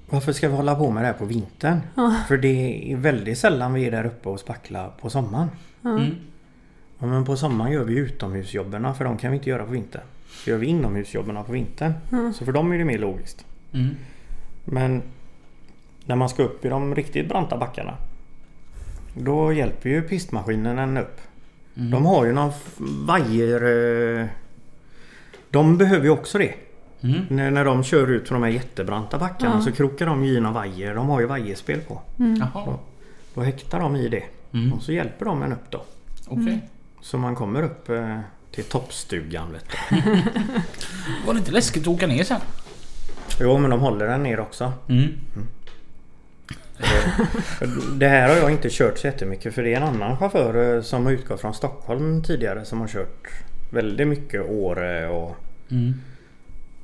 [0.09, 1.79] Varför ska vi hålla på med det här på vintern?
[1.95, 2.15] Ja.
[2.27, 5.49] För det är väldigt sällan vi är där uppe och spacklar på sommaren.
[5.83, 6.15] Mm.
[6.99, 10.01] Ja, men på sommaren gör vi utomhusjobben för de kan vi inte göra på vintern.
[10.29, 11.93] Så gör vi inomhusjobben på vintern.
[12.11, 12.33] Mm.
[12.33, 13.45] Så för dem är det mer logiskt.
[13.73, 13.95] Mm.
[14.65, 15.01] Men
[16.05, 17.97] när man ska upp i de riktigt branta backarna.
[19.13, 21.21] Då hjälper ju pistmaskinen en upp.
[21.75, 21.91] Mm.
[21.91, 22.51] De har ju någon
[23.05, 24.29] vajer...
[25.49, 26.53] De behöver ju också det.
[27.01, 27.21] Mm.
[27.29, 29.61] När, när de kör ut från de här jättebranta backarna Ja.
[29.61, 30.95] så krokar de ju i någon vajer.
[30.95, 32.01] De har ju vajerspel på.
[32.19, 32.35] Mm.
[32.53, 32.77] Jaha.
[33.33, 34.23] Då häktar de i det.
[34.53, 34.73] Mm.
[34.73, 35.83] Och så hjälper de en upp då.
[36.27, 36.69] Okej.
[37.01, 38.19] Så man kommer upp eh,
[38.51, 39.95] till toppstugan vet du.
[41.25, 42.41] Var det inte läskigt att åka ner sen?
[43.39, 44.73] Jo men de håller den ner också.
[44.89, 45.03] Mm.
[46.79, 50.75] Eh, Det här har jag inte kört så jättemycket för det är en annan chaufför
[50.75, 53.27] eh, som har utgått från Stockholm tidigare som har kört
[53.69, 55.35] väldigt mycket Åre och
[55.71, 55.93] Mm.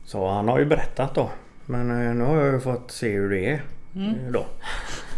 [0.06, 1.30] så han har ju berättat då.
[1.66, 3.62] Men eh, nu har jag ju fått se hur det är
[3.96, 4.10] Mm.
[4.10, 4.46] eh, då.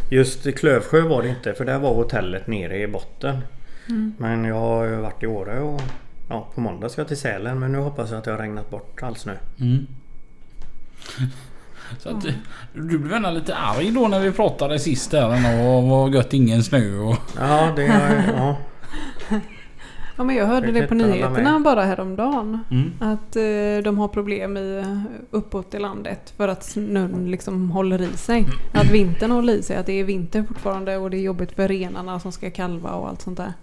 [0.09, 3.37] Just i Klövsjö var det inte för där var hotellet nere i botten.
[3.89, 4.13] Mm.
[4.17, 5.81] Men jag har ju varit i Åre och
[6.29, 8.69] ja, på måndag ska jag till Sälen men nu hoppas jag att det har regnat
[8.69, 9.33] bort all snö.
[9.59, 9.87] Mm.
[11.99, 12.25] Så att,
[12.73, 15.27] du blev ändå lite arg då när vi pratade sist där
[15.67, 17.17] och vad gött ingen snö och...
[17.39, 18.57] Ja, det har ja.
[20.15, 22.59] ja men jag hörde Jag det på nyheterna bara häromdagen.
[22.71, 22.91] Mm.
[22.99, 24.83] Att eh, de har problem i,
[25.31, 28.45] uppåt i landet för att snön liksom håller i sig.
[28.73, 29.75] Att vintern håller i sig.
[29.75, 33.09] Att det är vinter fortfarande och det är jobbigt för renarna som ska kalva och
[33.09, 33.53] allt sånt där.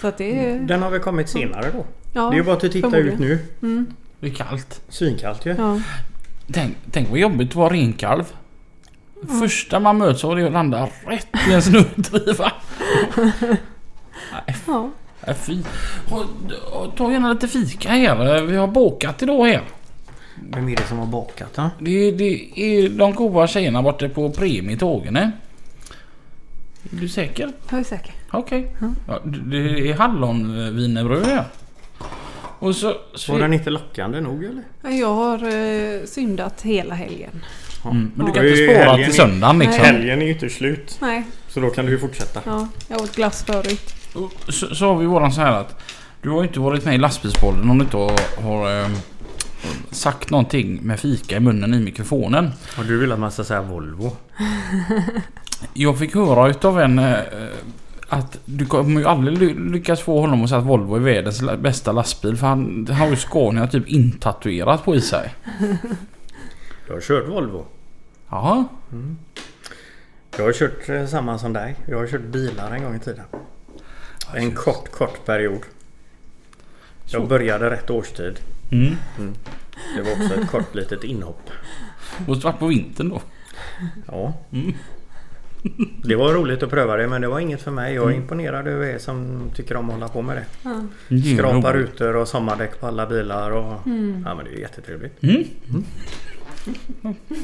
[0.00, 0.58] Så att det är...
[0.58, 1.84] Den har väl kommit senare då.
[2.12, 3.38] Ja, det är ju bara att titta ut nu.
[3.62, 3.86] Mm,
[4.20, 4.82] Det är kallt.
[4.88, 5.54] Svinkallt ju.
[5.58, 5.80] ja.
[6.52, 8.24] Tänk, tänk vad jobbigt att vara renkalv.
[9.40, 12.52] Första man möts av det är att landa rätt i en snödriva.
[14.32, 14.90] Nej, ja.
[15.26, 15.62] Nej, fy.
[16.96, 18.42] Ta gärna lite fika här.
[18.42, 19.62] Vi har bakat idag här.
[20.50, 21.70] Vem är det som har bakat då?
[21.80, 25.32] Det, det är de goda tjejerna borta på Premie Tågene.
[26.92, 27.52] Är du säker?
[27.70, 28.14] Jag är säker.
[28.30, 28.70] Okej.
[28.80, 28.88] Ja.
[29.08, 31.44] Ja, det är hallonvinerbröd här.
[32.58, 32.94] Och så...
[33.14, 34.62] så Var den inte lockande nog eller?
[35.00, 37.30] Jag har eh, syndat hela helgen.
[37.84, 38.34] mm, men du Ja.
[38.34, 39.82] kan inte spara helgen till söndagen liksom.
[39.82, 39.92] Nej.
[39.92, 40.98] Helgen är ju inte slut.
[41.00, 42.40] Nej, Så då kan du ju fortsätta.
[42.46, 43.94] ja, jag åt glass förut.
[44.48, 45.76] Så, så har vi våran så här att
[46.22, 48.88] du har ju inte varit med i lastbilspodden om du inte har, har eh,
[49.90, 52.50] sagt någonting med fika i munnen i mikrofonen.
[52.78, 54.16] Och du vill att man ska säga Volvo?
[55.74, 57.18] Jag fick höra utav en eh,
[58.08, 61.42] att du kommer ju aldrig ly- lyckas få honom att säga att Volvo är världens
[61.58, 65.34] bästa lastbil för han han har ju Scania typ intatuerat på i sig.
[66.86, 67.66] Du har kört Volvo?
[68.30, 68.64] Ja.
[70.38, 71.76] Jag har kört eh, samma som dig.
[71.88, 73.24] Jag har kört bilar en gång i tiden.
[74.36, 75.60] En kort, kort period.
[77.06, 77.26] Jag Så.
[77.28, 78.40] började rätt årstid.
[78.72, 78.94] Mm.
[79.96, 81.50] Det var också ett kort litet inhopp.
[82.26, 83.22] Måste varit på vintern då.
[84.06, 84.34] Ja.
[84.52, 84.74] Mm.
[86.04, 87.94] Det var roligt att pröva det men det var inget för mig.
[87.94, 88.22] Jag är Mm.
[88.22, 90.44] imponerad över er som tycker om att hålla på med det.
[90.62, 90.82] Ja.
[91.36, 93.50] Skrapa rutor och sommardäck på alla bilar.
[93.50, 93.86] Och...
[93.86, 94.22] Mm.
[94.26, 95.22] Ja men det är jättetrevligt.
[95.22, 95.44] Mm.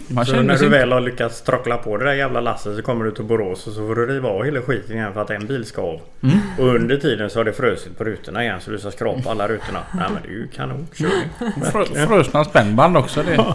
[0.09, 3.05] Man Så när du väl har lyckats trockla på det där jävla lasset så kommer
[3.05, 5.47] du till Borås och så får du riva av hela skiten igen för att en
[5.47, 6.01] bil ska av.
[6.23, 6.39] Mm.
[6.59, 9.49] Och under tiden så har det frusit på rutorna igen så du ska skrapa alla
[9.49, 9.83] rutorna.
[9.95, 10.87] Nej men det är ju kanon.
[10.95, 11.65] Körning.
[11.73, 13.23] Frö, frösna spännband också.
[13.23, 13.55] Det,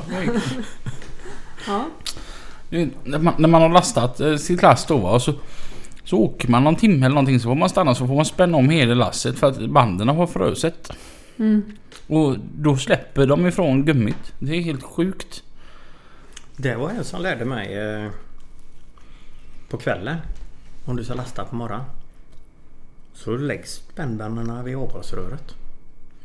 [1.67, 1.85] Ja.
[2.69, 5.33] det, när, man, när man har lastat eh, sitt last då va, och så,
[6.03, 8.57] så åker man någon timme eller någonting så får man stanna så får man spänna
[8.57, 10.91] om hela lasset för att banden har frusit.
[11.37, 11.61] Mm.
[12.07, 14.33] Och då släpper de ifrån gummit.
[14.39, 15.43] Det är helt sjukt.
[16.57, 18.11] Det var en som lärde mig eh,
[19.69, 20.17] på kvällen.
[20.85, 21.85] Om du ska lasta på morgonen.
[23.13, 25.55] Så läggs spännbanden vid avgasröret.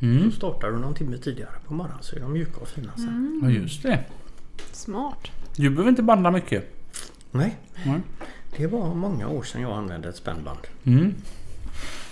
[0.01, 0.31] Mm.
[0.31, 3.41] Så startar du någon timme tidigare på morgonen så är de mjuka och fina sen.
[3.43, 4.05] Ja just det.
[4.73, 5.31] Smart.
[5.57, 6.75] Du behöver inte banda mycket.
[7.31, 8.01] Nej, Nej.
[8.57, 10.59] det var många år sedan jag använde ett spännband.
[10.85, 11.15] Mm.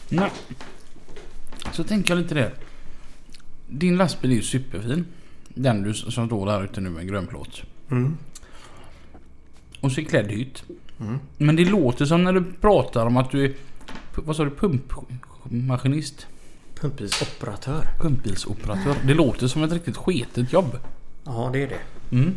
[0.08, 0.30] Nej.
[1.72, 2.52] Så tänker jag lite det.
[3.66, 5.06] Din lastbil är ju superfin.
[5.48, 7.62] Den du som står där ute nu med grön plåt.
[7.90, 8.16] Mm.
[9.80, 10.62] Och så är klädd hytt.
[11.00, 11.18] Mm.
[11.36, 13.52] Men det låter som när du pratar om att du är...
[14.14, 14.50] Vad sa du?
[14.50, 16.26] Pumpmaskinist?
[16.80, 17.88] Pumpbilsoperatör.
[18.00, 18.94] Pumpbilsoperatör.
[19.06, 20.78] Det låter som ett riktigt sketet jobb.
[21.24, 22.16] Ja, det är det.
[22.16, 22.34] Mm.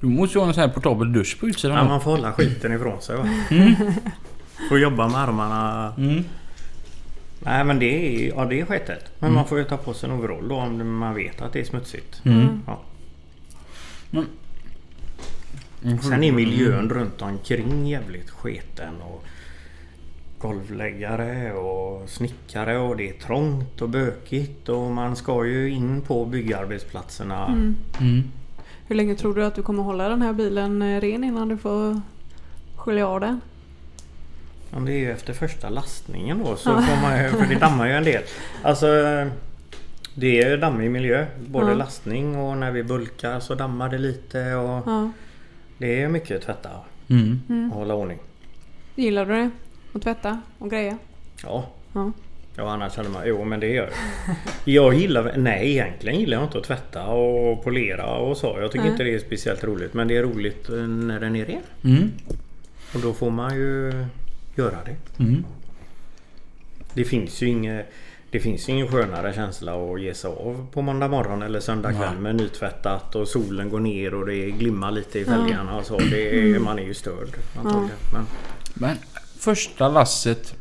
[0.00, 1.76] Du måste ju ha en sån här portabel dusch på utsidan.
[1.76, 3.28] Ja, man får hålla skiten ifrån sig va.
[3.50, 3.74] Mm.
[4.68, 5.92] Får jobba med armarna.
[5.98, 6.24] Mm.
[7.40, 9.04] Nej men det är, ja, det är sketet.
[9.18, 9.34] Men Mm.
[9.34, 11.64] man får ju ta på sig en overall då om man vet att det är
[11.64, 12.20] smutsigt.
[12.24, 12.62] Mm.
[12.66, 12.80] Ja.
[14.12, 14.26] Mm.
[16.02, 18.94] Sen är miljön runt omkring jävligt sketen.
[19.02, 19.24] Och
[20.42, 26.24] golvläggare och snickare och det är trångt och bökigt och man ska ju in på
[26.24, 27.46] byggarbetsplatserna.
[27.46, 27.76] Mm.
[28.00, 28.22] Mm.
[28.86, 31.56] Hur länge tror du att du kommer hålla den här bilen eh, ren innan du
[31.56, 32.00] får
[32.76, 33.40] skölja av den?
[34.70, 37.86] Ja, det är ju efter första lastningen då så får man ju, för det dammar
[37.86, 38.22] ju en del.
[38.62, 38.86] Alltså
[40.14, 41.26] det är dammig miljö.
[41.46, 41.74] Både Ja.
[41.74, 45.10] lastning och när vi bulkar så dammar det lite och Ja.
[45.78, 46.70] det är mycket att tvätta
[47.10, 47.70] Mm.
[47.72, 48.18] och hålla ordning.
[48.94, 49.50] Gillar du det?
[49.94, 50.98] Att tvätta och greja?
[51.42, 51.68] Ja.
[51.92, 52.12] Ja.
[52.56, 53.22] Ja annars hade man...
[53.26, 54.36] Jo men det gör jag.
[54.74, 55.32] Jag gillar...
[55.36, 58.56] Nej egentligen gillar jag inte att tvätta och polera och så.
[58.60, 58.92] Jag tycker Nej.
[58.92, 59.94] inte det är speciellt roligt.
[59.94, 61.62] Men det är roligt eh, när den är ren.
[61.84, 62.10] Mm.
[62.94, 63.92] Och då får man ju
[64.56, 65.22] göra det.
[65.22, 65.44] Mm.
[66.94, 67.92] Det finns ju inget...
[68.32, 71.92] Det finns ju ingen skönare känsla att ge sig av på måndag morgon eller söndag
[71.92, 75.98] kväll med nytvättat och solen går ner och det glimmar lite i fälgarna och så.
[75.98, 77.96] Det är, man är ju störd antagligen.
[78.12, 78.26] Men,
[78.74, 78.96] Men
[79.38, 80.54] första lasset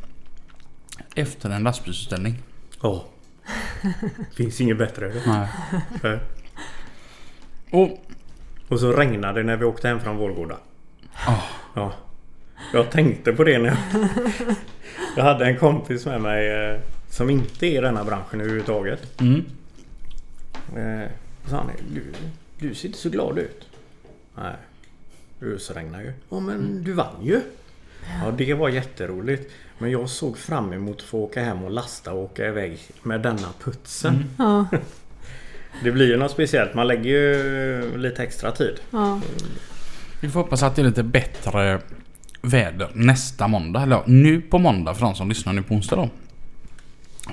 [1.15, 2.36] efter en lastbilsutställning.
[2.81, 3.05] ja.
[4.36, 5.13] finns inget bättre.
[5.25, 5.47] Nej.
[7.71, 7.89] Och...
[8.67, 10.57] Och så regnade det när vi åkte hem från Vårgårda.
[11.27, 11.43] ah,
[11.75, 11.93] Ja.
[12.73, 13.77] Jag tänkte på det när jag...
[15.15, 16.79] Jag hade en kompis med mig eh,
[17.12, 19.21] som inte är i denna branschen överhuvudtaget.
[19.21, 19.45] mm.
[20.78, 21.10] Eh,
[21.50, 22.04] Så han du,
[22.60, 23.67] du ser inte så glad ut.
[24.38, 24.54] Nej.
[25.39, 26.13] Det ösregnar ju.
[26.30, 27.41] Ja men du vann ju.
[28.24, 29.52] Ja det var jätteroligt.
[29.78, 33.21] Men jag såg fram emot att få åka hem och lasta och åka iväg med
[33.21, 34.13] denna putsen.
[34.15, 34.28] Mm.
[34.38, 34.65] Ja.
[35.84, 36.74] Det blir ju något speciellt.
[36.74, 38.80] Man lägger ju lite extra tid.
[38.91, 39.21] ja.
[40.21, 41.80] Vi får hoppas att det är lite bättre
[42.41, 43.82] väder nästa måndag.
[43.82, 46.10] Eller nu på måndag för de som lyssnar nu på onsdag då.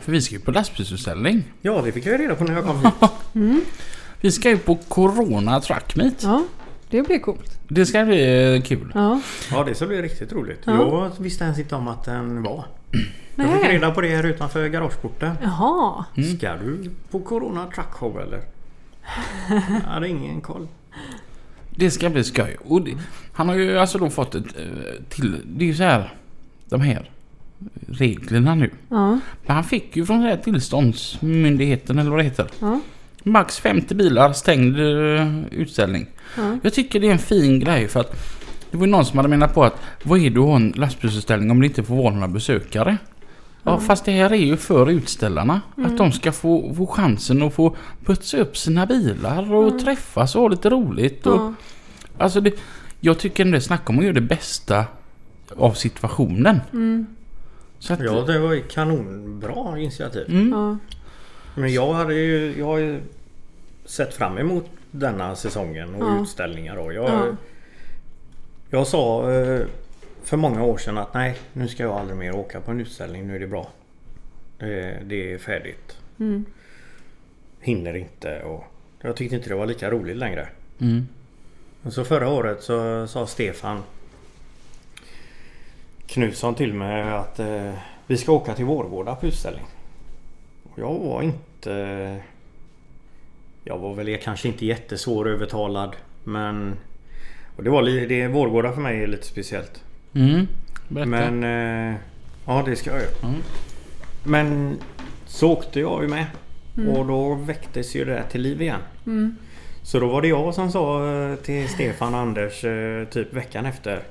[0.00, 1.44] För vi ska ju på lastbilsutställning.
[1.62, 3.64] Ja det fick jag ju reda på när jag kom hit.
[4.20, 6.22] Vi ska ju på Corona Truck Meet.
[6.22, 6.44] ja.
[6.90, 7.58] Det blir coolt.
[7.68, 8.92] Det ska bli eh, kul.
[8.94, 9.20] Ja.
[9.50, 10.60] Ja det ska bli riktigt roligt.
[10.64, 10.72] Ja.
[11.18, 12.64] Jag visste ens inte om att den var.
[13.36, 13.72] Jag fick Nej.
[13.72, 15.34] reda på det här utanför garageporten.
[15.42, 16.04] Jaha.
[16.16, 16.36] Mm.
[16.36, 18.40] Ska du på Corona Truck Show eller?
[19.68, 20.68] Jag hade ingen koll.
[21.70, 22.56] Det ska bli skoj.
[22.64, 22.94] Och det,
[23.32, 25.36] han har ju alltså då fått ett eh, till...
[25.46, 26.14] Det är ju så här...
[26.64, 27.10] De här
[27.88, 28.70] reglerna nu.
[28.88, 29.06] Ja.
[29.46, 32.46] Men han fick ju från den här tillståndsmyndigheten eller vad det heter.
[32.60, 32.80] Ja.
[33.22, 36.06] Max 50 bilar, stängd eh, utställning.
[36.36, 36.58] Ja.
[36.62, 38.16] Jag tycker det är en fin grej för att
[38.70, 41.50] det var någon som hade menat på att vad är det att ha en lastbilsutställning
[41.50, 42.96] om det inte får vara några besökare?
[43.62, 43.80] Ja, Ja.
[43.80, 45.60] fast det här är ju för utställarna.
[45.78, 45.90] Mm.
[45.90, 49.78] Att de ska få, få chansen att få putsa upp sina bilar och Mm.
[49.78, 51.26] träffas och ha lite roligt.
[51.26, 51.54] Och, Ja.
[52.18, 52.54] Alltså det,
[53.00, 54.84] jag tycker ändå det snackar om att göra det bästa
[55.56, 56.60] av situationen.
[57.78, 60.24] Så att, Ja det var ju kanonbra initiativ.
[60.28, 60.76] mm, Ja.
[61.54, 63.00] Men jag hade ju, jag har ju
[63.84, 66.22] sett fram emot denna säsongen och Ja.
[66.22, 66.76] utställningar.
[66.76, 67.26] Och jag, Ja.
[68.70, 69.60] jag sa eh,
[70.22, 73.26] för många år sedan att nej, nu ska jag aldrig mer åka på en utställning.
[73.26, 73.68] Nu är det bra.
[74.58, 75.96] Det, det är färdigt.
[76.20, 76.44] Mm.
[77.60, 78.64] Hinner inte och
[79.00, 80.48] jag tyckte inte det var lika roligt längre.
[80.80, 81.08] Mm.
[81.82, 83.82] Och så förra året så sa Stefan
[86.08, 87.72] Knutsson till mig att eh,
[88.06, 89.64] vi ska åka till Vårgårda på utställning.
[90.62, 92.20] Och jag var inte...
[93.64, 96.76] Jag var väl kanske inte jättesvår övertalad men...
[97.56, 99.84] Och det var det, Vårgårda för mig är lite speciellt.
[100.14, 100.46] Mm.
[100.88, 101.10] Berätta.
[101.10, 101.44] Men...
[101.90, 101.96] Eh,
[102.46, 103.28] ja det ska jag göra.
[103.28, 103.42] Mm.
[104.24, 104.78] Men
[105.26, 106.26] så åkte jag ju med.
[106.76, 106.88] Mm.
[106.88, 108.80] Och då väcktes ju det där till liv igen.
[109.06, 109.36] Mm.
[109.82, 113.66] Så då var det jag som sa eh, till Stefan och Anders eh, typ veckan
[113.66, 114.02] efter.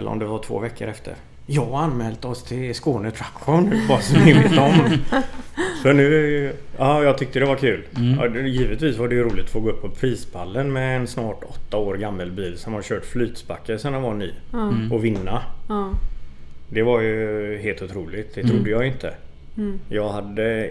[0.00, 1.14] Eller om det var två veckor efter.
[1.46, 4.72] Jag har anmält oss till Skåne Truck nu bara så ni vet om.
[5.82, 6.52] Så nu...
[6.78, 7.82] Ja, jag tyckte det var kul.
[7.96, 8.18] Mm.
[8.18, 11.44] Ja, givetvis var det ju roligt att få gå upp på prispallen med en snart
[11.44, 14.30] åtta år gammal bil som har kört flytspackel sedan den var ny.
[14.52, 14.92] Mm.
[14.92, 15.42] Och vinna.
[15.68, 15.90] Ja.
[16.68, 18.34] Det var ju helt otroligt.
[18.34, 18.52] Det Mm.
[18.52, 19.14] trodde jag inte.
[19.56, 19.78] Mm.
[19.88, 20.70] Jag hade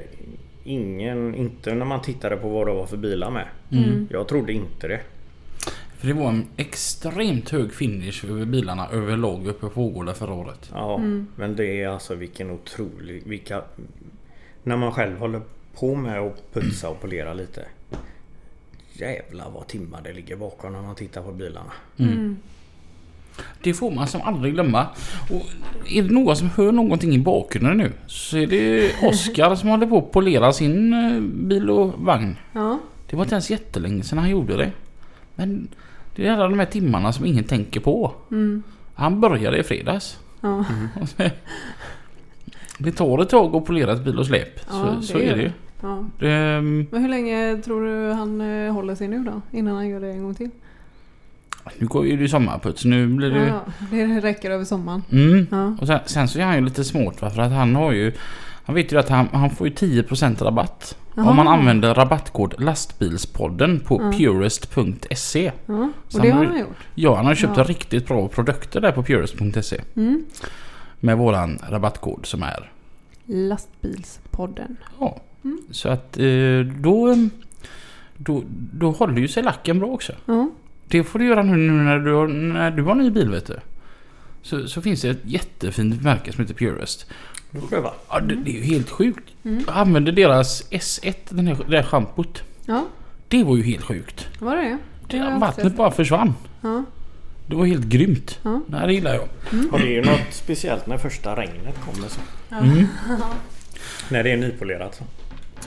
[0.63, 1.35] ingen...
[1.35, 3.45] Inte när man tittade på vad det var för bilar med.
[3.71, 4.07] Mm.
[4.11, 4.99] Jag trodde inte det.
[5.99, 10.69] För det var en extremt hög finish över bilarna överlag uppe på Vårgårda förra året.
[10.73, 11.27] Ja, Mm.
[11.35, 13.23] men det är alltså vilken otrolig...
[13.25, 13.61] Vilka,
[14.63, 15.41] när man själv håller
[15.79, 17.65] på med att putsa och polera lite.
[18.93, 21.71] Jävlar vad timmar det ligger bakom när man tittar på bilarna.
[21.97, 22.37] Mm.
[23.63, 24.87] Det får man som aldrig glömma.
[25.29, 25.41] Och
[25.89, 29.87] är det någon som hör någonting i bakgrunden nu så är det Oskar som håller
[29.87, 32.35] på att polera sin eh, bil och vagn.
[32.53, 32.79] Ja.
[33.09, 34.71] Det var inte ens jättelänge sedan han gjorde det.
[35.35, 35.67] Men
[36.15, 38.13] det är alla de här timmarna som ingen tänker på.
[38.31, 38.63] Mm.
[38.93, 40.19] Han började i fredags.
[40.41, 40.65] Ja.
[42.81, 44.59] Det tar ett tag att polera ett bil och släp.
[44.69, 45.51] Ja, så så är det ju.
[45.81, 46.05] ja.
[46.19, 49.57] Det, ehm, Men hur länge tror du han eh, håller sig nu då?
[49.57, 50.49] Innan han gör det en gång till?
[51.77, 52.85] nu går ju det sommarputs.
[52.85, 53.47] Nu blir det...
[53.47, 55.03] Ja, det räcker över sommaren.
[55.11, 55.47] Mm.
[55.51, 55.75] Ja.
[55.81, 57.29] Och sen, sen så är han ju lite smart va?
[57.29, 58.13] för att han har ju
[58.69, 61.29] Han vet ju att han, han får ju 10% rabatt Jaha.
[61.29, 64.11] Om man använder rabattkod lastbilspodden på Ja.
[64.17, 66.77] purest.se Ja, och det han har han gjort.
[66.95, 67.63] Ja han har köpt Ja.
[67.63, 70.25] riktigt bra produkter där på purest.se Mm.
[70.99, 72.71] Med våran rabattkod som är
[73.25, 74.75] Lastbilspodden.
[74.99, 75.61] Ja Mm.
[75.71, 77.15] Så att eh, då
[78.17, 78.43] då,
[78.73, 80.49] då håller ju sig lacken bra också Ja.
[80.87, 83.59] Det får du göra nu när du när du har ny bil vet du
[84.41, 87.05] så, så finns det ett jättefint märke som heter Purest
[87.69, 87.93] pröva.
[88.09, 89.29] Ja, det, det är ju helt sjukt.
[89.45, 89.63] Mm.
[89.67, 92.43] Jag använde deras S1, den här, det här schampot.
[92.65, 92.85] ja,
[93.27, 94.27] Det var ju helt sjukt.
[94.39, 94.77] var det det?
[95.07, 96.33] Det, vattnet bara försvann.
[96.61, 96.83] Ja.
[97.47, 98.39] Det var helt grymt.
[98.43, 98.61] Ja.
[98.67, 99.27] Nej, det gillar jag.
[99.71, 102.07] Och det är ju något speciellt när första regnet kommer.
[102.07, 102.19] Så.
[102.55, 102.87] Mm.
[104.09, 104.95] När det är nypolerat.
[104.95, 105.03] Så.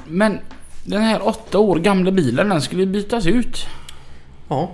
[0.06, 0.38] Men
[0.84, 3.66] den här åtta år gamla bilen, den skulle bytas ut.
[4.48, 4.72] Ja.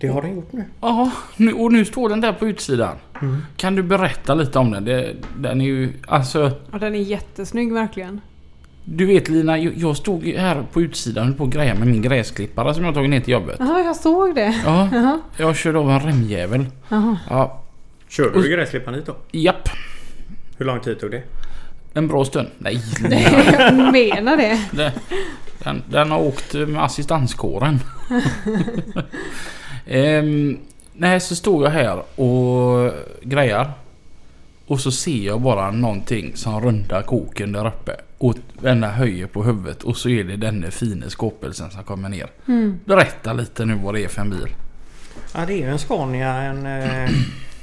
[0.00, 0.64] Det har den gjort nu.
[0.80, 2.96] Ja, nu, och nu står den där på utsidan.
[3.22, 3.36] Mm.
[3.56, 4.84] Kan du berätta lite om den?
[4.84, 6.50] Det, den är ju, alltså...
[6.70, 8.20] Och den är jättesnygg verkligen.
[8.84, 12.02] Du vet Lina, jag, stod här på utsidan och höll på att greja med min
[12.02, 13.56] gräsklippare som jag tagit ner till jobbet.
[13.58, 14.60] Jaha, jag såg det.
[14.64, 15.20] Ja, Jaha.
[15.36, 16.66] jag körde av en remjävel.
[16.88, 17.18] Jaha.
[17.30, 17.62] Ja,
[18.08, 19.16] Körde du gräsklipparen hit då?
[19.32, 19.68] japp.
[20.58, 21.22] Hur lång tid tog det?
[21.94, 22.48] En bra stund.
[22.58, 22.82] Nej,
[23.60, 24.60] Jag menar det.
[24.72, 24.92] Det-
[25.64, 27.78] Den, den har åkt med assistanskåren.
[29.88, 30.58] ehm,
[30.92, 33.72] nej, så står jag här och grejar.
[34.66, 37.96] Och så ser jag bara någonting som rundar koken där uppe.
[38.18, 42.30] Och denna höjer på huvudet och så är det denne fine skåpelsen som kommer ner.
[42.48, 42.80] Mm.
[42.84, 44.48] Berätta lite nu vad det är för en bil.
[45.34, 47.10] Ja, det är ju en Scania, en, eh,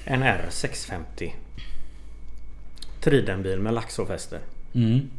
[0.06, 1.32] en R650.
[3.02, 4.40] Tridenbil med laxofäste.
[4.74, 5.10] Mm.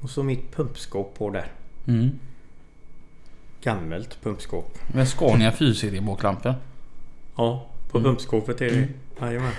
[0.00, 1.46] Och så mitt pumpskåp på där.
[1.86, 2.10] Mm.
[3.62, 4.78] Gammalt pumpskåp.
[4.94, 6.54] Med Scania 4-serie baklampor.
[7.36, 8.10] Ja, på Mm.
[8.10, 8.88] pumpskåpet är det.
[9.26, 9.52] Jajamän.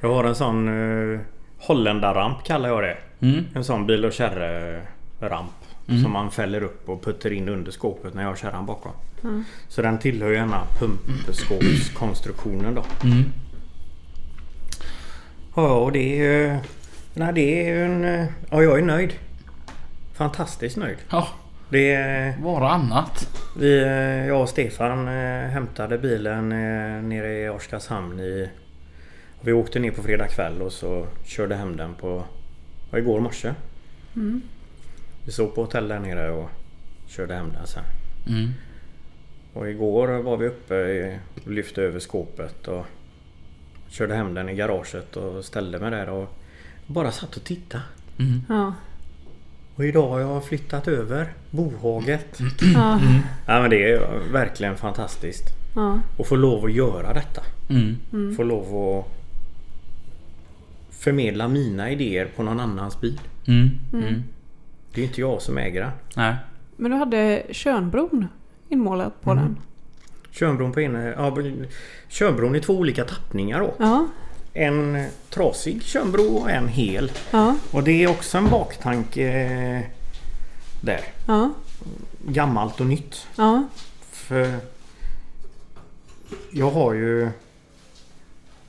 [0.00, 1.20] Jag har en sån uh,
[1.58, 2.96] Holländarramp kallar jag det.
[3.20, 3.44] Mm.
[3.54, 5.50] En sån bil och kärre-ramp.
[5.88, 6.02] Mm.
[6.02, 8.92] Som man fäller upp och puttar in under skåpet när jag har kärran bakom.
[9.22, 9.44] Mm.
[9.68, 10.48] Så den tillhör ju
[10.78, 12.84] pumpskåpskonstruktionen då.
[13.04, 13.24] Mm.
[15.54, 16.58] Ja, och det är ju...
[17.14, 18.04] Nej, det är ju en...
[18.04, 19.12] eh, Ja, jag är nöjd.
[20.14, 20.96] Fantastiskt nöjd.
[21.10, 21.28] Ja,
[21.70, 22.38] Det är...
[22.42, 23.42] vara annat.
[23.56, 28.50] Vi, eh, jag och Stefan eh, hämtade bilen eh, nere i Oskarshamn i...
[29.40, 32.24] Vi åkte ner på fredag kväll och så körde hem den på...
[32.90, 33.54] Ja, igår morse.
[34.16, 34.42] Mm.
[35.24, 36.50] Vi sov på hotell där nere och
[37.06, 37.84] körde hem den sen.
[38.26, 38.50] Mm.
[39.52, 42.86] Och igår var vi uppe och lyfte över skåpet och
[43.88, 46.36] körde hem den i garaget och ställde mig där och
[46.86, 47.84] bara satt och tittade.
[48.18, 48.42] Mm.
[48.48, 48.74] Ja.
[49.80, 52.40] Och idag har jag flyttat över bohaget.
[52.74, 53.00] Ja,
[53.46, 55.44] Ja, men det är verkligen fantastiskt.
[55.74, 57.42] ja, Att få lov att göra detta.
[57.70, 58.36] Mm.
[58.36, 59.06] Få lov att
[60.90, 63.20] förmedla mina idéer på någon annans bil.
[63.46, 63.70] Mm.
[63.92, 64.22] Mm.
[64.94, 65.90] Det är inte jag som äger den.
[66.16, 66.34] Nej.
[66.76, 68.26] Men du hade Tjörnbron
[68.68, 69.56] inmålat på den.
[70.30, 71.04] Tjörnbron på ena...
[71.04, 71.36] Ja,
[72.08, 73.74] Tjörnbron är två olika tappningar då.
[73.78, 74.08] Ja,
[74.54, 77.12] En trasig Tjörnbro och en hel.
[77.30, 79.80] ja, Och det är också en baktanke eh,
[80.80, 81.00] där.
[81.26, 81.50] ja,
[82.26, 83.26] Gammalt och nytt.
[83.36, 83.68] ja,
[84.10, 84.58] För
[86.52, 87.28] jag har ju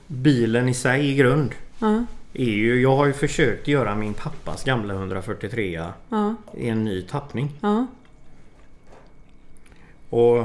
[0.08, 1.52] bilen i sig i grund.
[1.80, 6.84] ja, Är ju, jag har ju försökt göra min pappas gamla 143 ja, i en
[6.84, 7.52] ny tappning.
[7.62, 7.88] ja.
[10.10, 10.38] Och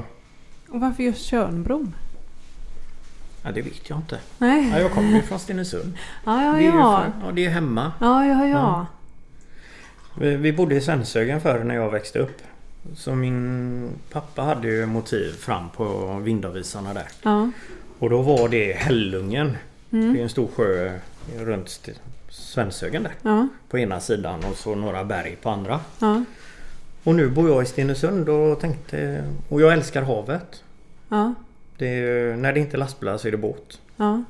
[0.69, 1.95] Och varför just Tjörnbron?
[3.47, 4.19] Ja, det vet jag inte.
[4.39, 4.69] Nej.
[4.71, 5.93] Ja, jag kommer ju från Stenungsund.
[6.25, 7.05] Ja, ja, Det är ju ja.
[7.27, 7.93] ja, det är hemma.
[8.01, 8.87] Ja, ja, ja.
[10.19, 12.43] Vi, vi bodde i Svenshögen förr när jag växte upp.
[12.95, 17.07] Så min pappa hade ju motiv fram på vindavvisarna där.
[17.23, 17.51] Ja.
[17.99, 19.57] Och då var det Hällungen.
[19.91, 20.23] Det är Mm.
[20.23, 20.99] en stor sjö
[21.39, 21.81] runt
[22.29, 23.13] Svenshögen där.
[23.23, 25.81] Ja, På ena sidan och så några berg på andra.
[25.99, 26.25] ja,
[27.05, 29.25] Och nu bor jag i Stenungsund och tänkte...
[29.49, 30.63] Och jag älskar havet.
[31.09, 31.35] ja,
[31.79, 33.81] Det är, när det inte är lastbilar så är det båt.
[33.97, 34.25] ja.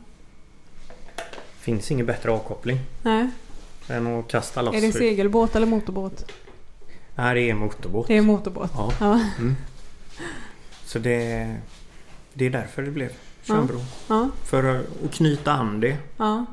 [1.60, 3.30] Finns ingen bättre avkoppling Nej.
[3.88, 4.76] än att kasta loss.
[4.76, 6.32] Är det segelbåt eller motorbåt?
[7.14, 8.06] Nej, det är motorbåt.
[8.08, 8.70] Det är motorbåt.
[8.74, 8.92] Ja.
[9.00, 9.20] Ja,
[10.84, 11.54] Så det,
[12.32, 13.10] det är därför det blev
[13.42, 13.80] Tjörnbro.
[14.08, 14.64] ja, För
[15.04, 15.96] att knyta an det.
[16.16, 16.46] ja.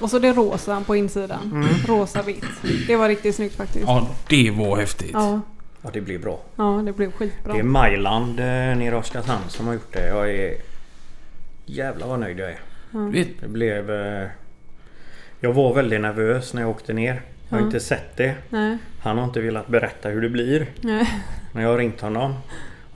[0.00, 1.50] Och så det rosa på insidan.
[1.52, 1.68] Mm.
[1.86, 2.44] Rosa vitt.
[2.86, 3.84] Det var riktigt snyggt faktiskt.
[3.86, 5.10] Ja, det var häftigt.
[5.12, 5.40] Ja,
[5.84, 6.40] Ja, det blir bra.
[6.56, 7.52] ja det blev skitbra.
[7.52, 10.06] Det är Majland eh, nere i Oskarshamn som har gjort det.
[10.06, 10.54] Jag är...
[11.66, 12.58] Jävlar vad nöjd jag är.
[13.10, 13.90] Vet, Det blev...
[13.90, 14.28] eh,
[15.40, 17.22] Jag var väldigt nervös när jag åkte ner.
[17.48, 17.66] Jag har Ja.
[17.66, 18.34] inte sett det.
[18.50, 20.66] Nej, Han har inte velat berätta hur det blir.
[20.80, 21.08] nej.
[21.52, 22.34] När jag har ringt honom.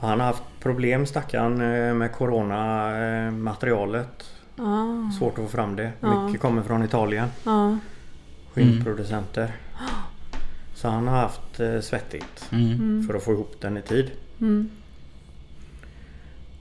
[0.01, 4.30] Han har haft problem stackaren eh, med coronamaterialet.
[4.57, 5.93] Ja, Svårt att få fram det.
[6.01, 6.24] Ja.
[6.26, 7.28] Mycket kommer från Italien.
[7.45, 7.78] ja,
[8.55, 9.53] Skinnproducenter.
[10.79, 13.07] Så han har haft eh, svettigt mm.
[13.07, 14.11] för att få ihop den i tid.
[14.41, 14.70] mm.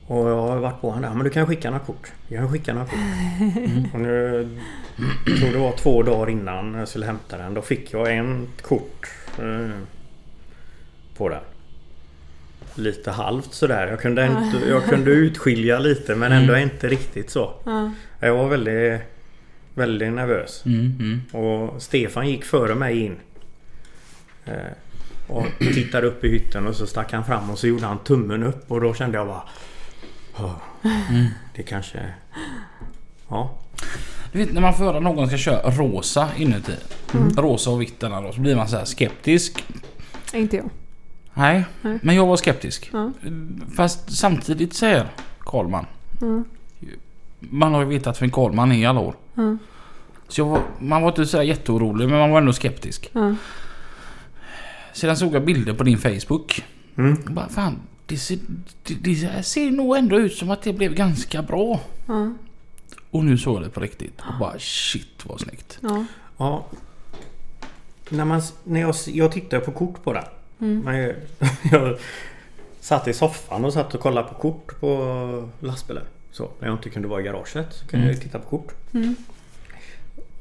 [0.07, 1.13] Och jag har varit på honom där.
[1.13, 2.11] Men du kan skicka några kort.
[2.28, 2.99] Jag kan skicka några kort.
[3.93, 4.49] Och nu...
[5.26, 7.53] Jag tror det var två dagar innan jag skulle hämta den.
[7.53, 9.07] Då fick jag en kort.
[9.39, 9.70] Eh,
[11.18, 11.41] på den.
[12.76, 13.88] Lite halvt sådär.
[13.88, 17.53] Jag kunde, inte, jag kunde utskilja lite men ändå inte riktigt så.
[17.63, 19.01] ja, Jag var väldigt,
[19.74, 20.63] väldigt nervös.
[20.65, 21.43] Mm, mm.
[21.45, 23.15] Och Stefan gick före mig in.
[24.47, 24.71] Eh,
[25.27, 28.43] och tittade upp i hytten och så stack han fram och så gjorde han tummen
[28.43, 29.43] upp och då kände jag bara...
[30.37, 30.51] "Åh,
[31.55, 31.99] Det kanske...
[33.29, 33.57] Ja.
[34.31, 36.75] Du vet när man får höra någon ska köra rosa inuti.
[37.37, 38.31] Rosa och vitt denna då.
[38.31, 39.65] Så blir man så här skeptisk.
[40.33, 40.69] inte jag.
[41.33, 41.99] Nej, Nej.
[42.01, 42.89] men jag var skeptisk.
[42.93, 43.11] Ja.
[43.75, 45.05] Fast samtidigt säger
[45.39, 45.85] Karlman.
[46.21, 46.45] Mm.
[47.39, 49.15] Man har ju vetat vem Karlman är i alla år.
[49.33, 49.57] Ja,
[50.27, 53.09] Så jag var, man var inte så här jätteorolig men man var ändå skeptisk.
[53.13, 53.35] ja,
[54.97, 56.63] Sedan såg jag bilder på din Facebook.
[56.97, 57.17] Mm.
[57.25, 58.37] Och bara, fan, det ser,
[58.83, 61.79] det, det ser nog ändå ut som att det blev ganska bra.
[62.07, 62.33] ja,
[63.11, 64.19] Och nu såg jag det på riktigt.
[64.19, 65.79] Och bara shit vad snyggt.
[65.81, 66.05] ja.
[66.37, 66.65] ja.
[68.09, 70.23] När, man, när jag, jag tittade på kort på den.
[70.59, 70.79] Mm.
[70.79, 71.15] Men jag,
[71.71, 71.97] jag
[72.79, 76.03] satt i soffan och satt och kollade på kort på lastbilen.
[76.31, 78.15] Så när jag inte kunde vara i garaget så kunde Mm.
[78.15, 78.73] jag titta på kort.
[78.93, 79.15] Mm.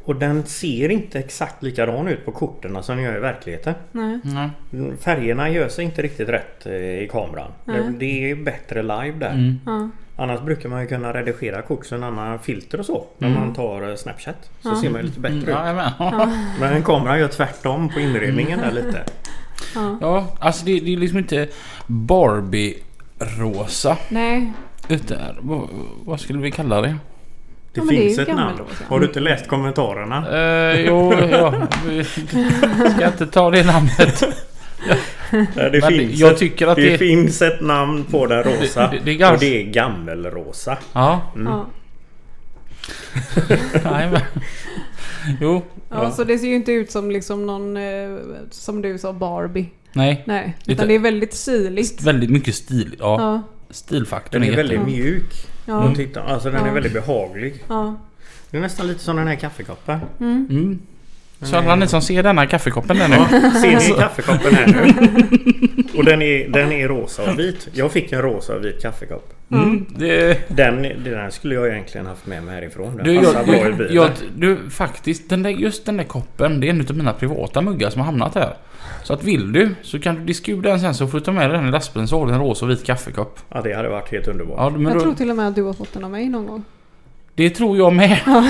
[0.06, 3.74] Och den ser inte exakt likadan ut på korten som den gör i verkligheten.
[3.92, 4.18] Nej.
[4.24, 4.50] Nej.
[5.00, 7.50] Färgerna gör sig inte riktigt rätt eh, i kameran.
[7.64, 7.80] Nej.
[7.98, 9.30] Det, är bättre live där.
[9.30, 9.60] Mm.
[9.66, 9.88] Ja,
[10.18, 13.04] Annars brukar man ju kunna redigera kort så en annan filter och så.
[13.18, 13.40] När Mm.
[13.40, 14.50] man tar eh, Snapchat.
[14.60, 14.80] Så Ja.
[14.80, 15.84] ser man ju lite bättre Mm, ut.
[15.98, 16.32] ja.
[16.60, 19.04] Men kameran gör tvärtom på inredningen där lite.
[19.74, 19.98] ja.
[20.00, 21.48] ja, alltså det, det är liksom inte
[21.86, 23.96] Barbie-rosa.
[24.08, 24.52] Nej.
[24.88, 25.68] Utan, vad,
[26.04, 26.96] vad skulle vi kalla det?
[27.80, 28.40] Det Ja, det finns ju ett namn.
[28.40, 28.84] gammelrosa.
[28.88, 30.18] Har du inte läst kommentarerna?
[30.72, 31.54] Uh, jo, ja.
[31.88, 34.22] Vi ska inte ta det namnet.
[35.30, 38.90] Nej, det finns jag ett, tycker att det, det- finns ett namn på den rosa.
[38.90, 40.78] Det- det- det Och det är gammelrosa.
[40.92, 41.46] Ja, Mm.
[41.52, 41.66] Ja.
[43.84, 44.20] nej men.
[45.40, 46.10] Jo, Ja, ja.
[46.10, 48.16] så det ser ju inte ut som liksom någon, eh,
[48.50, 49.70] som du sa, Barbie.
[49.92, 52.02] Nej, Nej, Lite- utan det är väldigt stiligt.
[52.02, 52.96] väldigt mycket stil.
[52.98, 54.90] Ja, Ja, stilfaktorn Den är är väldigt jätte...
[54.90, 55.34] mjuk.
[55.66, 56.22] ja, titta.
[56.22, 56.66] Alltså den Ja.
[56.70, 57.64] är väldigt behaglig.
[57.68, 57.94] ja.
[58.50, 59.98] Det är nästan lite som den här kaffekoppen.
[60.20, 60.46] Mm.
[60.50, 60.78] Mm.
[61.40, 63.16] Så alla ni som ser denna kaffekoppen där nu.
[63.16, 65.65] Ja, ser ni kaffekoppen här nu?
[65.96, 67.68] Och den är, den är rosa och vit.
[67.72, 69.32] Jag fick en rosa och vit kaffekopp.
[69.50, 72.96] Mm, det, Den, den skulle jag egentligen haft med mig härifrån.
[72.96, 73.94] Den du, passar jag, bra i bilen.
[73.94, 77.60] jag, du, faktiskt, den där, just den där koppen, det är en av mina privata
[77.60, 78.56] muggar som har hamnat här.
[79.02, 81.32] Så att vill du så kan du diska ur den sen så får du ta
[81.32, 83.40] med den i lastbilen så har du en rosa och vit kaffekopp.
[83.48, 84.56] Ja, det hade varit helt underbart.
[84.58, 86.28] Ja, men Jag då, tror till och med att du har fått den av mig
[86.28, 86.64] någon gång.
[87.34, 88.18] Det tror jag med.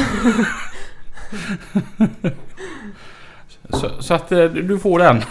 [3.71, 5.23] så, så att eh, du får den.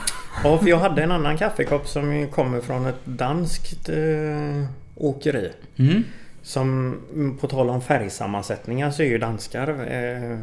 [0.44, 4.66] Ja, för jag hade en annan kaffekopp som kommer från ett danskt eh,
[4.96, 5.52] åkeri.
[5.78, 6.04] Mm.
[6.42, 10.38] Som mm, på tal om färgsammansättningar så är ju danskar eh,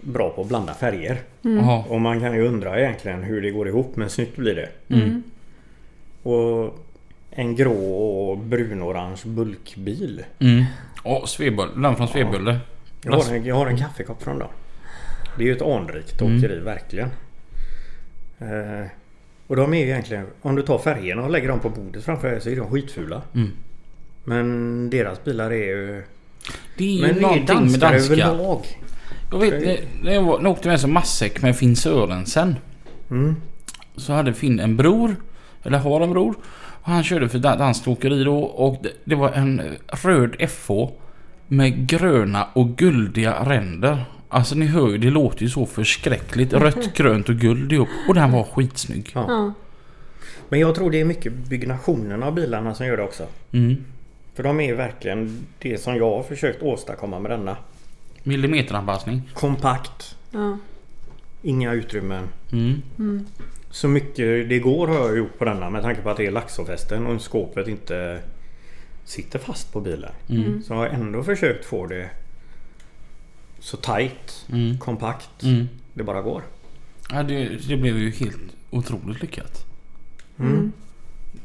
[0.00, 1.20] bra på att blanda färger.
[1.42, 1.84] Jaha.
[1.88, 4.94] Och man kan ju undra egentligen hur det går ihop men snyggt blir det.
[4.94, 5.22] Mm.
[6.22, 6.78] Och
[7.30, 10.24] en grå och brunorange bulkbil.
[10.38, 10.64] Mm.
[11.02, 12.58] Och Svebull, den från Svebulle.
[13.02, 14.48] Jag har, en, jag har en kaffekopp från dem.
[15.38, 16.38] Det är ju ett anrikt Mm.
[16.38, 17.08] åkeri verkligen.
[18.38, 18.86] Eh,
[19.46, 22.30] och de är ju egentligen, om du tar färgerna och lägger dem på bordet framför
[22.30, 23.22] dig så är de skitfula.
[23.34, 23.50] Mm.
[24.24, 26.02] Men deras bilar är ju...
[26.78, 28.14] Det är ju Men någonting med danska.
[28.14, 28.66] överlag.
[29.30, 29.52] Jag vet,
[30.02, 32.56] när- jag var- när jag åkte med som matsäck med Finn Sörensen.
[33.10, 33.36] Mm.
[33.96, 35.16] Så hade Finn en bror.
[35.62, 36.34] Eller har en bror.
[36.82, 38.38] Och han körde för dan- danskt åkeri då.
[38.38, 39.62] Och det, det var en
[40.04, 40.70] röd FH.
[41.48, 44.04] Med gröna och guldiga ränder.
[44.34, 46.52] Alltså ni hör ju, det låter ju så förskräckligt.
[46.52, 47.88] Rött, grönt och guld ihop.
[48.08, 49.10] Och den var skitsnygg.
[49.14, 49.24] Ja.
[49.28, 49.52] Ja.
[50.48, 53.26] Men jag tror det är mycket byggnationen av bilarna som gör det också.
[53.52, 53.84] Mm.
[54.34, 57.56] För de är ju verkligen det som jag har försökt åstadkomma med denna.
[58.22, 59.22] Millimeteranpassning.
[59.34, 60.16] Kompakt.
[60.30, 60.58] Ja.
[61.42, 62.24] Inga utrymmen.
[62.52, 63.26] Mm.
[63.70, 66.30] Så mycket det går har jag gjort på denna med tanke på att det är
[66.30, 68.20] laxofästen och skåpet inte
[69.04, 70.12] sitter fast på bilen.
[70.28, 70.62] Mm.
[70.62, 72.10] Så jag har ändå försökt få det
[73.64, 74.78] så tight, Mm.
[74.78, 75.68] kompakt Mm.
[75.94, 76.42] det bara går.
[77.10, 78.36] Ja, det, det blev ju helt
[78.70, 79.64] otroligt lyckat.
[80.38, 80.72] Mm.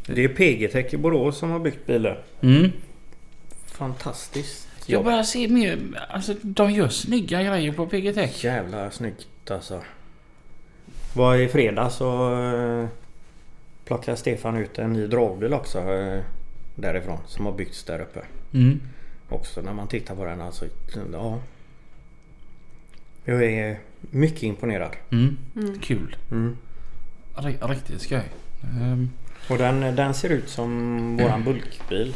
[0.05, 2.17] Det är PG-Tech i Borås som har byggt bilen.
[2.41, 2.71] Mm.
[3.65, 5.05] Fantastiskt Jag jobb.
[5.05, 5.79] börjar se mer...
[6.09, 8.43] Alltså de gör snygga grejer på PG Tech.
[8.43, 9.81] Jävla snyggt alltså.
[11.13, 12.87] Var i fredag så eh,
[13.85, 16.21] plockade Stefan ut en ny dragbil också eh,
[16.75, 18.19] därifrån som har byggts där uppe.
[18.53, 18.79] Mm.
[19.29, 20.65] Också när man tittar på den alltså.
[21.13, 21.39] Ja.
[23.25, 24.95] Jag är mycket imponerad.
[25.11, 25.37] Mm.
[25.55, 25.79] Mm.
[25.79, 26.15] Kul.
[26.31, 26.57] Mm.
[27.61, 28.23] Riktigt skoj.
[28.63, 29.09] Ehm,
[29.49, 32.15] Och den, den ser ut som våran bulkbil.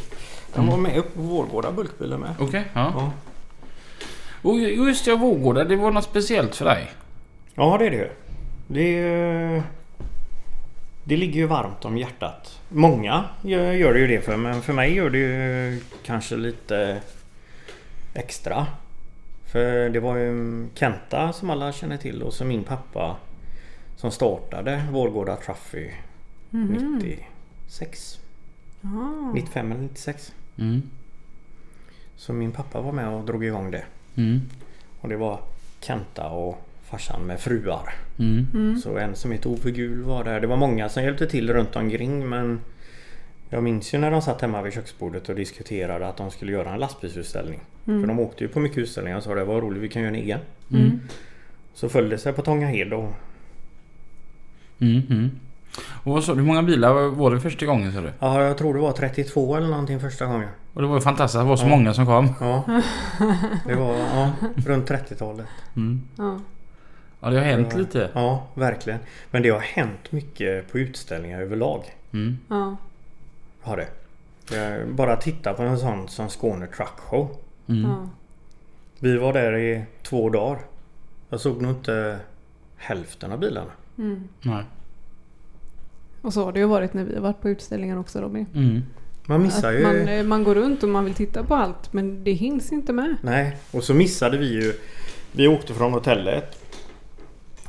[0.54, 2.34] Den var med uppe på Vårgårda bulkbilen med.
[2.38, 2.92] Okej, ja.
[2.96, 3.12] Ja.
[4.42, 6.90] Och just det, Vårgårda, det var något speciellt för dig.
[7.54, 8.08] ja det är det ju.
[8.66, 9.62] Det,
[11.04, 12.60] det ligger ju varmt om hjärtat.
[12.68, 17.00] Många gör, gör det ju det för men för mig gör det ju kanske lite
[18.14, 18.66] extra.
[19.54, 23.16] För det var ju Kenta som alla känner till och så min pappa
[23.96, 25.90] som startade Vårgårda Trophy
[26.50, 26.98] Mhm.
[27.02, 28.18] 96.
[28.80, 29.32] Ja.
[29.34, 30.32] 95 eller 96.
[30.58, 30.82] Mm.
[32.16, 33.84] Så min pappa var med och drog igång det.
[34.16, 34.40] Mm.
[35.00, 35.40] Och det var
[35.80, 37.94] Kenta och farsan med fruar.
[38.18, 38.46] Mm.
[38.54, 38.76] Mm.
[38.78, 40.40] Så en som heter Ove Gul var där.
[40.40, 42.60] Det var många som hjälpte till runt omkring men
[43.54, 46.72] jag minns ju när de satt hemma vid köksbordet och diskuterade att de skulle göra
[46.72, 47.60] en lastbilsutställning.
[47.84, 50.08] För de åkte ju på mycket utställningar och sa det var roligt vi kan göra
[50.14, 50.40] en egen.
[50.72, 51.00] Mm.
[51.74, 53.12] Så följde det sig på Tångahed och
[54.80, 55.02] Mm.
[55.10, 55.30] Mm.
[56.02, 58.10] Och vad sa du, hur många bilar var det första gången sa du?
[58.18, 60.48] ja, jag tror det var 32 eller någonting första gången.
[60.74, 61.68] Och det var ju fantastiskt att det var så Ja.
[61.70, 62.28] många som kom.
[62.40, 62.64] Ja,
[63.66, 64.30] det var ja,
[64.66, 65.46] runt 30-talet.
[65.76, 66.02] Mm.
[66.16, 66.40] Ja.
[67.20, 67.78] Ja, det har hänt Ja.
[67.78, 68.10] lite.
[68.14, 68.98] Ja, verkligen.
[69.30, 71.82] Men det har hänt mycket på utställningar överlag.
[72.12, 72.38] Mm.
[72.48, 72.76] Ja.
[73.64, 73.88] Har det.
[74.56, 77.36] Jag bara titta på en sån som Skåne Truck Show.
[77.68, 77.90] Mm.
[77.90, 78.08] Ja.
[78.98, 80.58] Vi var där i två dagar.
[81.28, 82.18] Jag såg nog inte
[82.76, 83.70] hälften av bilarna.
[83.98, 84.28] Mm.
[84.42, 84.64] Nej.
[86.22, 88.46] Och så har det ju varit när vi har varit på utställningar också Robin.
[88.54, 88.82] Mm.
[89.26, 89.82] Man missar Att ju...
[89.82, 92.92] man, eh, man går runt och man vill titta på allt men det hinns inte
[92.92, 93.16] med.
[93.22, 94.72] Nej, och så missade vi ju...
[95.32, 96.58] Vi åkte från hotellet.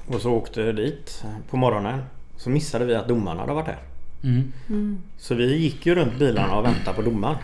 [0.08, 2.02] Och så åkte dit på morgonen.
[2.38, 3.80] Så missade vi att domarna hade varit där.
[4.26, 4.52] Mm.
[4.70, 4.98] Mm.
[5.18, 7.38] Så vi gick ju runt bilarna och väntade på domaren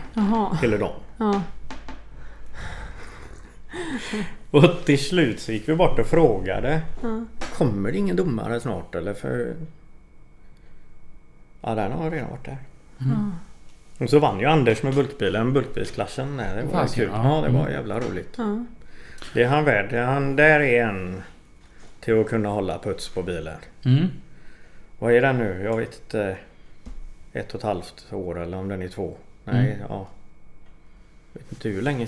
[0.62, 0.92] hela dagen.
[1.16, 1.42] Ja.
[4.50, 6.80] Och till slut så gick vi bort och frågade.
[7.02, 7.24] Ja.
[7.58, 9.14] Kommer det ingen domare snart eller?
[9.14, 9.54] För...
[11.60, 12.56] Ja, den har redan varit där.
[12.98, 13.30] Ja.
[14.04, 16.36] Och så vann ju Anders med bulkbilen, bulkbilsklassen.
[16.36, 17.12] Nej, det var Fasiken, kul.
[17.14, 17.24] ja.
[17.36, 17.72] Ja, det var Mm.
[17.72, 18.34] jävla roligt.
[18.36, 18.64] Ja.
[19.34, 19.92] Det är han värd.
[20.06, 21.22] Han, där är en
[22.00, 23.56] till att kunna hålla puts på bilen.
[23.84, 24.06] Mm.
[24.98, 25.62] Vad är den nu?
[25.64, 26.36] Jag vet inte.
[27.32, 29.16] Ett och ett halvt år eller om den är två.
[29.44, 29.86] Nej, Mm.
[29.88, 30.08] ja.
[31.32, 32.06] Vet inte hur länge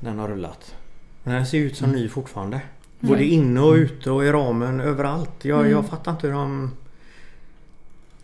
[0.00, 0.74] den har rullat.
[1.22, 2.60] Men den ser ut som ny fortfarande.
[3.00, 5.44] Både inne och ute och i ramen överallt.
[5.44, 5.70] Jag, Mm.
[5.70, 6.70] jag fattar inte hur de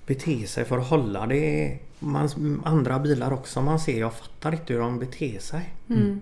[0.07, 1.26] bete sig för att hålla.
[1.26, 4.01] Det är man, andra bilar också man ser.
[4.01, 5.74] Jag fattar inte hur de beter sig.
[5.88, 6.20] Mm.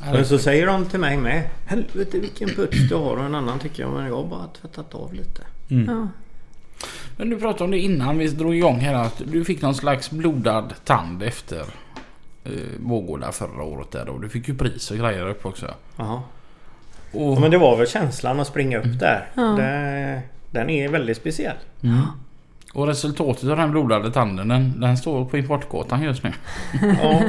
[0.00, 1.50] Men så säger de till mig med.
[1.66, 4.94] Helvete vilken puts du har och en annan tycker jag men jag har bara tvättat
[4.94, 5.42] av lite.
[5.68, 6.08] Ja.
[7.16, 10.10] Men du pratade om det innan vi drog igång här att du fick någon slags
[10.10, 11.60] blodad tand efter
[12.44, 14.18] eh, Vårgårda förra året där då.
[14.18, 15.74] Du fick ju pris och grejer upp också.
[15.96, 16.22] Jaha.
[17.12, 19.28] Och, Ja, men det var väl känslan att springa upp där.
[19.34, 19.42] Ja.
[19.42, 20.20] Det,
[20.50, 21.56] den är väldigt speciell.
[21.82, 22.00] mm.
[22.72, 26.32] och resultatet av den blodade tanden den, den står på importgatan just nu.
[27.02, 27.22] Ja.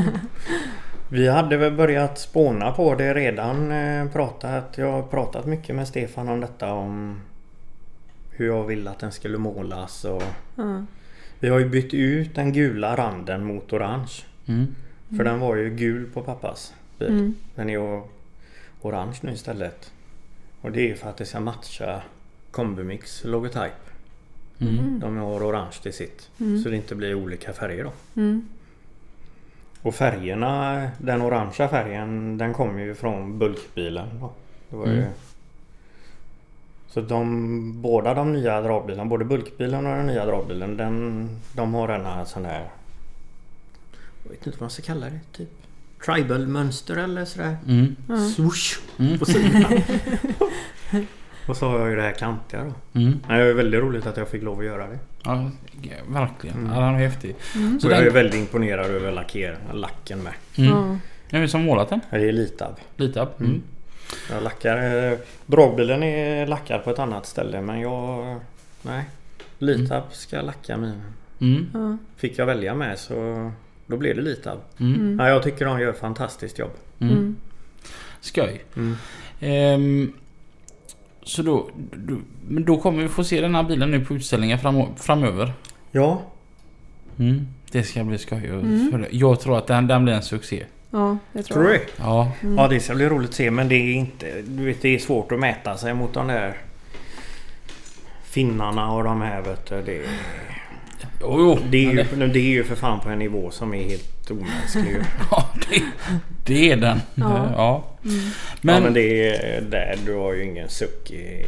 [1.09, 3.71] Vi hade väl börjat spåna på det redan.
[3.71, 7.21] eh, Pratat, jag har pratat mycket med Stefan om detta om
[8.35, 10.05] hur jag ville att den skulle målas.
[10.05, 10.23] Och
[10.55, 10.85] Ja.
[11.39, 14.11] vi har ju bytt ut den gula randen mot orange.
[14.45, 14.75] Mm.
[15.17, 17.07] För den var ju gul på pappas bil.
[17.07, 17.35] Mm.
[17.55, 18.01] Den är ju
[18.81, 19.91] orange nu istället.
[20.61, 22.01] Och det är för att det ska matcha
[22.51, 23.71] Combimix logotyp.
[24.59, 24.99] Mm.
[24.99, 26.29] De har orange till sitt.
[26.39, 26.63] Mm.
[26.63, 28.21] Så det inte blir olika färger då.
[28.21, 28.47] Mm.
[29.81, 34.19] Och färgerna, den orangea färgen den kommer ju från bulkbilen.
[34.19, 34.31] Då.
[34.69, 35.05] Det var ju...
[36.95, 37.09] Mm.
[37.09, 41.87] Så de, båda de nya dragbilarna, både bulkbilen och den nya dragbilen, den, de har
[41.87, 42.69] denna sån där...
[44.23, 45.19] Jag vet inte vad man ska kalla det.
[45.31, 45.49] Typ
[46.05, 47.57] tribal mönster eller sådär.
[47.67, 47.95] Mm.
[48.09, 48.17] Ja.
[48.17, 49.19] Swoosh Mm.
[49.19, 49.65] på sidan.
[51.47, 52.99] och så har jag ju det här kantiga då.
[52.99, 53.19] Mm.
[53.27, 54.99] Det är väldigt roligt att jag fick lov att göra det.
[55.23, 55.51] Ja,
[56.09, 56.57] verkligen.
[56.57, 56.71] Mm.
[56.73, 57.35] Ja, den är häftig.
[57.55, 57.79] Mm.
[57.79, 60.33] Så och jag är den, väldigt imponerad över lacker, lacken med.
[60.57, 60.69] mm.
[60.69, 60.97] Ja.
[61.29, 61.99] Vem är det som målat den?
[62.09, 62.75] Det är Litab.
[62.97, 63.39] Lite upp.
[63.39, 63.61] Mm.
[64.05, 64.35] Mm.
[64.35, 65.11] Jag lackar...
[65.11, 68.39] eh, Dragbilen är lackad på ett annat ställe men jag...
[68.81, 69.03] Nej.
[69.59, 71.01] Litab ska lacka min.
[71.41, 71.97] Mm.
[72.17, 73.51] Fick jag välja med så
[73.87, 74.57] då blev det Litab.
[74.79, 74.95] Mm.
[74.95, 75.19] Mm.
[75.19, 76.71] Ja, jag tycker de gör ett fantastiskt jobb.
[76.99, 77.13] Mm.
[77.13, 77.35] Mm.
[78.21, 78.63] Skoj.
[78.75, 78.95] Mm.
[79.39, 80.13] Ehm,
[81.23, 84.57] så då, då, men då kommer vi få se den här bilen nu på utställningar
[84.57, 85.53] fram, framöver.
[85.91, 86.21] Ja,
[87.19, 87.47] Mm.
[87.71, 88.45] Det ska bli skoj.
[88.47, 89.05] Mm.
[89.11, 90.65] Jag tror att den, den blir en succé.
[90.91, 91.81] Ja, det tror tror du jag.
[91.81, 91.87] det?
[91.97, 92.31] Ja.
[92.43, 92.57] Mm.
[92.57, 94.41] Ja, det ska bli roligt att se men det är inte...
[94.41, 96.57] Du vet, det är svårt att mäta sig mot de där
[98.23, 99.81] finnarna och de här vet du.
[99.81, 100.01] Det,
[101.21, 101.59] Jo, jo.
[101.69, 104.95] det, är ju, det är ju för fan på en nivå som är helt omänsklig.
[105.31, 105.83] Ja, det,
[106.45, 107.01] det är den.
[107.15, 107.51] Ja.
[107.55, 107.83] Ja.
[108.03, 108.19] Mm.
[108.61, 111.45] Men, ja men det är där du har ju ingen suck i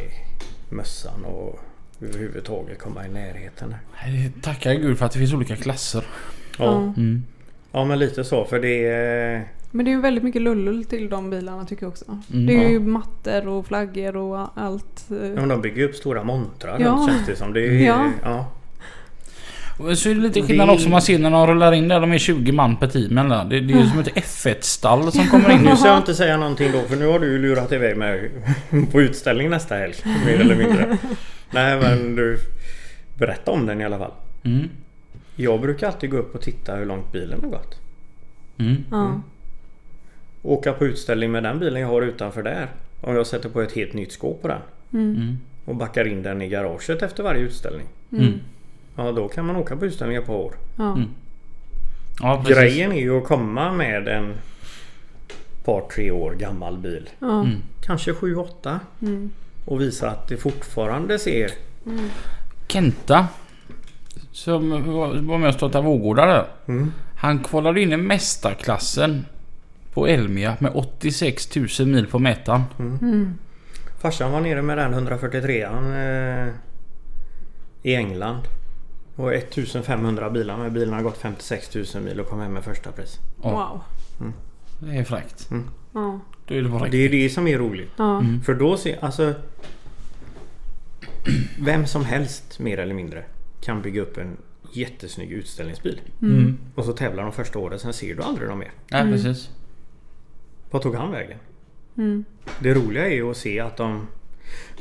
[0.68, 1.58] mössan och
[2.02, 3.74] överhuvudtaget komma i närheten.
[4.42, 6.04] Tackar Gud för att det finns olika klasser.
[6.58, 6.76] Ja.
[6.76, 7.24] Mm.
[7.72, 9.44] Ja men lite så för det är...
[9.70, 12.04] Men det är ju väldigt mycket lullull till de bilarna tycker jag också.
[12.32, 12.46] Mm.
[12.46, 15.04] Det är ju mattor och flaggor och allt.
[15.10, 17.08] eh, Ja, men de bygger upp stora montrar Ja.
[17.10, 17.52] känns det som.
[17.52, 18.04] Det är, Ja.
[18.24, 18.46] ja.
[19.94, 22.00] Så är det lite skillnad Det- också man ser när de rullar in där.
[22.00, 23.18] De är 20 man per team.
[23.18, 23.44] Eller?
[23.44, 25.60] Det, det är ju som ett F1-stall som kommer in.
[25.60, 28.30] Nu ska jag inte säga någonting då för nu har du ju lurat iväg mig
[28.92, 29.94] på utställning nästa helg.
[30.26, 30.96] Mer eller mindre.
[31.50, 32.38] Nej men du...
[33.18, 34.12] Berätta om den i alla fall.
[34.44, 34.68] Mm.
[35.40, 37.80] Jag brukar alltid gå upp och titta hur långt bilen har gått.
[38.58, 38.84] Mm.
[38.92, 39.22] Mm.
[40.42, 42.68] Åka på utställning med den bilen jag har utanför där.
[43.00, 44.60] Om jag sätter på ett helt nytt skåp på den.
[44.92, 45.16] Mm.
[45.16, 45.38] Mm.
[45.64, 47.86] Och backar in den i garaget efter varje utställning.
[48.12, 48.24] Mm.
[48.24, 48.40] Mm.
[48.96, 50.54] Ja då kan man åka på utställningar på år.
[50.76, 50.92] Ja.
[50.92, 52.44] Mm.
[52.44, 54.34] Grejen är ju att komma med en
[55.64, 57.10] par tre år gammal bil.
[57.22, 57.56] Mm.
[57.82, 58.78] Kanske 7-8.
[59.02, 59.30] Mm.
[59.64, 61.50] Och visa att det fortfarande ser...
[61.86, 62.10] Mm.
[62.68, 63.28] Kenta.
[64.38, 66.46] Som var var med och startade Vårgårda där.
[66.66, 66.92] Mm.
[67.16, 69.26] Han kvalade in i mästarklassen
[69.92, 72.62] på Elmia med 86 000 mil på mätaren.
[72.78, 73.34] Mm.
[74.00, 76.54] Farsan var nere med den 143an eh,
[77.82, 78.42] i England.
[79.16, 82.92] Och 1500 bilar med bilarna har gått 56 000 mil och kom hem med första
[82.92, 83.18] pris.
[83.42, 83.50] Ja.
[83.50, 83.80] Wow.
[84.78, 85.50] Det är fräckt.
[85.92, 86.20] Ja.
[86.46, 87.92] Då är det Det är det som är roligt.
[87.96, 88.18] Ja.
[88.18, 88.40] Mm.
[88.40, 89.34] För då ser alltså
[91.58, 93.24] Vem som helst mer eller mindre
[93.60, 94.36] kan bygga upp en
[94.72, 96.00] jättesnygg utställningsbil.
[96.22, 96.58] Mm.
[96.74, 98.72] Och så tävlar de första året sen ser du aldrig dem mer.
[98.88, 99.12] Ja, Mm.
[99.12, 99.50] precis.
[100.70, 101.38] Vad tog han vägen?
[101.96, 102.24] Mm.
[102.60, 104.06] Det roliga är ju att se att de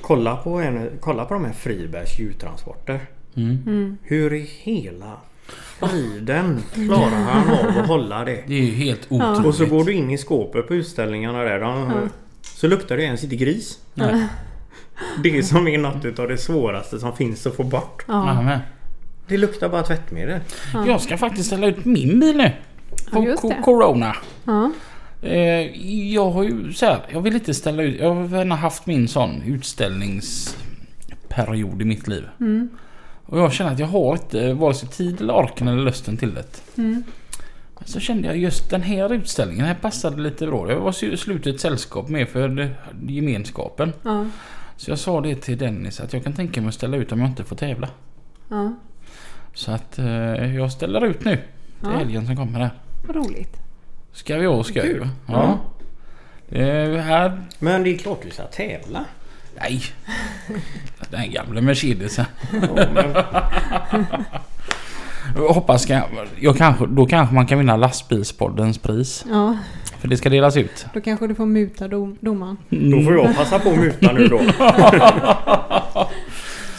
[0.02, 3.00] Kolla på, en, kolla på de här Fribergs djurtransporter.
[3.36, 3.58] Mm.
[3.66, 3.98] Mm.
[4.04, 5.18] Hur i hela
[5.80, 8.44] friden klarar han av att hålla det?
[8.48, 9.46] Det är ju helt otroligt.
[9.46, 11.60] Och så går du in i skåpet på utställningarna där.
[11.60, 12.10] De.
[12.42, 13.80] Så luktar det ens inte gris.
[13.94, 14.28] Nej.
[15.24, 18.06] Det som är något av det svåraste som finns att få bort.
[18.08, 18.60] Ja.
[19.28, 20.40] Det luktar bara tvättmedel.
[20.74, 20.88] Ja.
[20.88, 22.52] Jag ska faktiskt ställa ut min bil nu.
[23.12, 23.62] På Ja, just co- det.
[23.64, 24.16] Corona.
[24.46, 24.72] Ja.
[25.22, 25.62] Eh,
[26.14, 28.00] jag har ju så här, jag vill inte ställa ut.
[28.00, 32.24] Jag har gärna haft min sån utställningsperiod i mitt liv.
[32.40, 32.70] Mm.
[33.26, 36.34] Och jag känner att jag har inte vare sig tid eller orken eller lusten till
[36.34, 36.62] det.
[36.78, 37.04] Mm.
[37.80, 40.72] Men så kände jag just den här utställningen här passade lite bra.
[40.72, 42.76] Jag var i slutet sällskap med för
[43.08, 43.94] gemenskapen.
[44.04, 44.26] Ja.
[44.78, 47.20] Så jag sa det till Dennis att jag kan tänka mig att ställa ut om
[47.20, 47.90] jag inte får tävla.
[48.50, 48.74] Ja.
[49.54, 51.44] Så att eh, jag ställer ut nu till
[51.84, 52.70] Ja, helgen som kommer här.
[53.08, 53.58] vad roligt.
[54.12, 54.94] Ska vi och ska ju.
[54.94, 55.08] Kul.
[55.28, 55.60] Ja.
[56.50, 57.42] Det här...
[57.60, 59.06] Men det är klart du ska tävla.
[59.60, 59.82] Nej.
[61.10, 62.26] Den gamla Mercedesen.
[65.36, 66.02] Jag hoppas kan,
[66.40, 69.26] jag kanske, då kanske man kan vinna lastbilspoddens pris.
[69.30, 69.58] Ja,
[70.02, 70.86] För det ska delas ut.
[70.94, 72.58] då kanske du får muta dom, domaren.
[72.70, 74.42] då får jag passa på att muta nu då.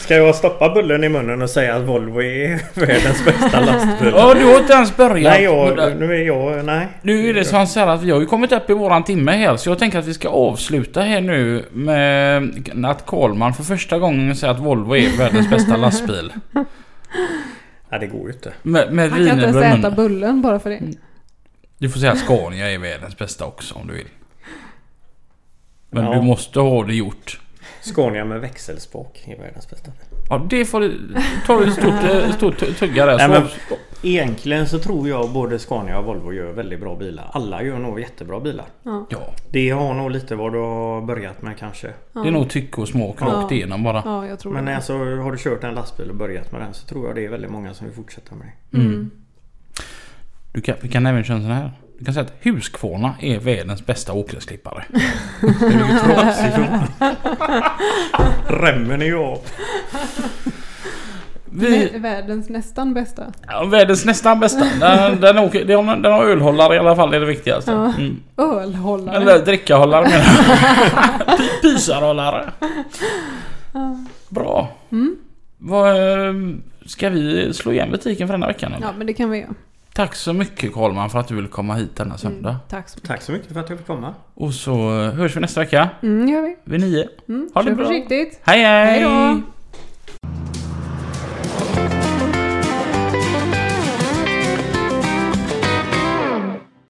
[0.09, 4.13] Ska jag stoppa bullen i munnen och säga att Volvo är världens bästa lastbil?
[4.15, 5.33] Ja, du har inte ens börjat.
[5.33, 5.95] Nej, jag, det.
[5.95, 6.65] nu är jag...
[6.65, 6.87] Nej.
[7.01, 9.31] Nu är det som så här att vi har ju kommit upp i våran timme
[9.31, 12.51] här så jag tänker att vi ska avsluta här nu med
[12.85, 16.33] att Karlman för första gången säger att Volvo är världens bästa lastbil.
[17.89, 18.53] Nej, det går ju inte.
[18.61, 20.79] Med, med Han kan inte ens äta bullen bara för det.
[21.79, 24.07] Du får säga att Scania är världens bästa också om du vill.
[25.89, 26.13] Men Ja.
[26.13, 27.39] du måste ha det gjort.
[27.81, 29.91] Scania med växelspak är världens bästa.
[30.29, 31.15] Ja, det får du...
[31.45, 33.17] Ta ett stort, eh, stort tugga där.
[33.17, 37.29] Nej, Så, men- Egentligen så tror jag både Scania och Volvo gör väldigt bra bilar.
[37.33, 38.65] Alla gör nog jättebra bilar.
[38.83, 39.05] Ja.
[39.09, 41.87] Ja, Det har nog lite vad du har börjat med kanske.
[42.13, 42.21] Ja.
[42.21, 43.25] det är nog tycke och smak Ja.
[43.25, 44.01] rakt igenom bara.
[44.05, 44.75] Ja, jag tror Men det.
[44.75, 47.29] alltså har du kört en lastbil och börjat med den så tror jag det är
[47.29, 48.77] väldigt många som vill fortsätta med det.
[48.77, 49.11] Mm.
[50.51, 51.71] Du kan, vi kan även köra en sån här.
[51.99, 54.83] Du kan säga att Husqvarna är världens bästa åkgräsklippare.
[58.47, 59.39] Remmen är ju av.
[61.51, 63.23] Vi, Vä- Världens nästan bästa.
[63.47, 64.65] ja, världens nästan bästa.
[64.79, 67.71] Den, den, åker, den, den har ölhållare i alla fall är det viktigaste.
[67.71, 67.93] Ja.
[67.97, 68.19] Mm.
[68.37, 69.15] Ölhållare.
[69.15, 71.39] Eller drickahållare menar jag.
[71.39, 72.49] Py- Pysarhållare.
[73.73, 73.97] Ja.
[74.29, 74.69] Bra.
[74.91, 75.15] Mm.
[75.57, 75.89] Vad,
[76.27, 76.33] eh,
[76.85, 78.73] ska vi slå igen butiken för denna veckan?
[78.73, 78.85] Eller?
[78.87, 79.49] Ja, men det kan vi göra.
[79.99, 82.49] Tack så mycket Karlman för att du ville komma hit denna söndag.
[82.49, 82.61] Mm.
[82.69, 83.07] Tack så mycket.
[83.09, 84.13] Tack så mycket för att jag fick komma.
[84.33, 84.71] Och så
[85.01, 86.55] eh, hörs vi nästa vecka Mm, gör vi.
[86.63, 87.07] vid nio.
[87.29, 87.49] Mm.
[87.53, 87.85] Ha det bra.
[87.85, 88.39] försiktigt.
[88.43, 88.85] Hej hej!
[88.85, 89.41] Hej då.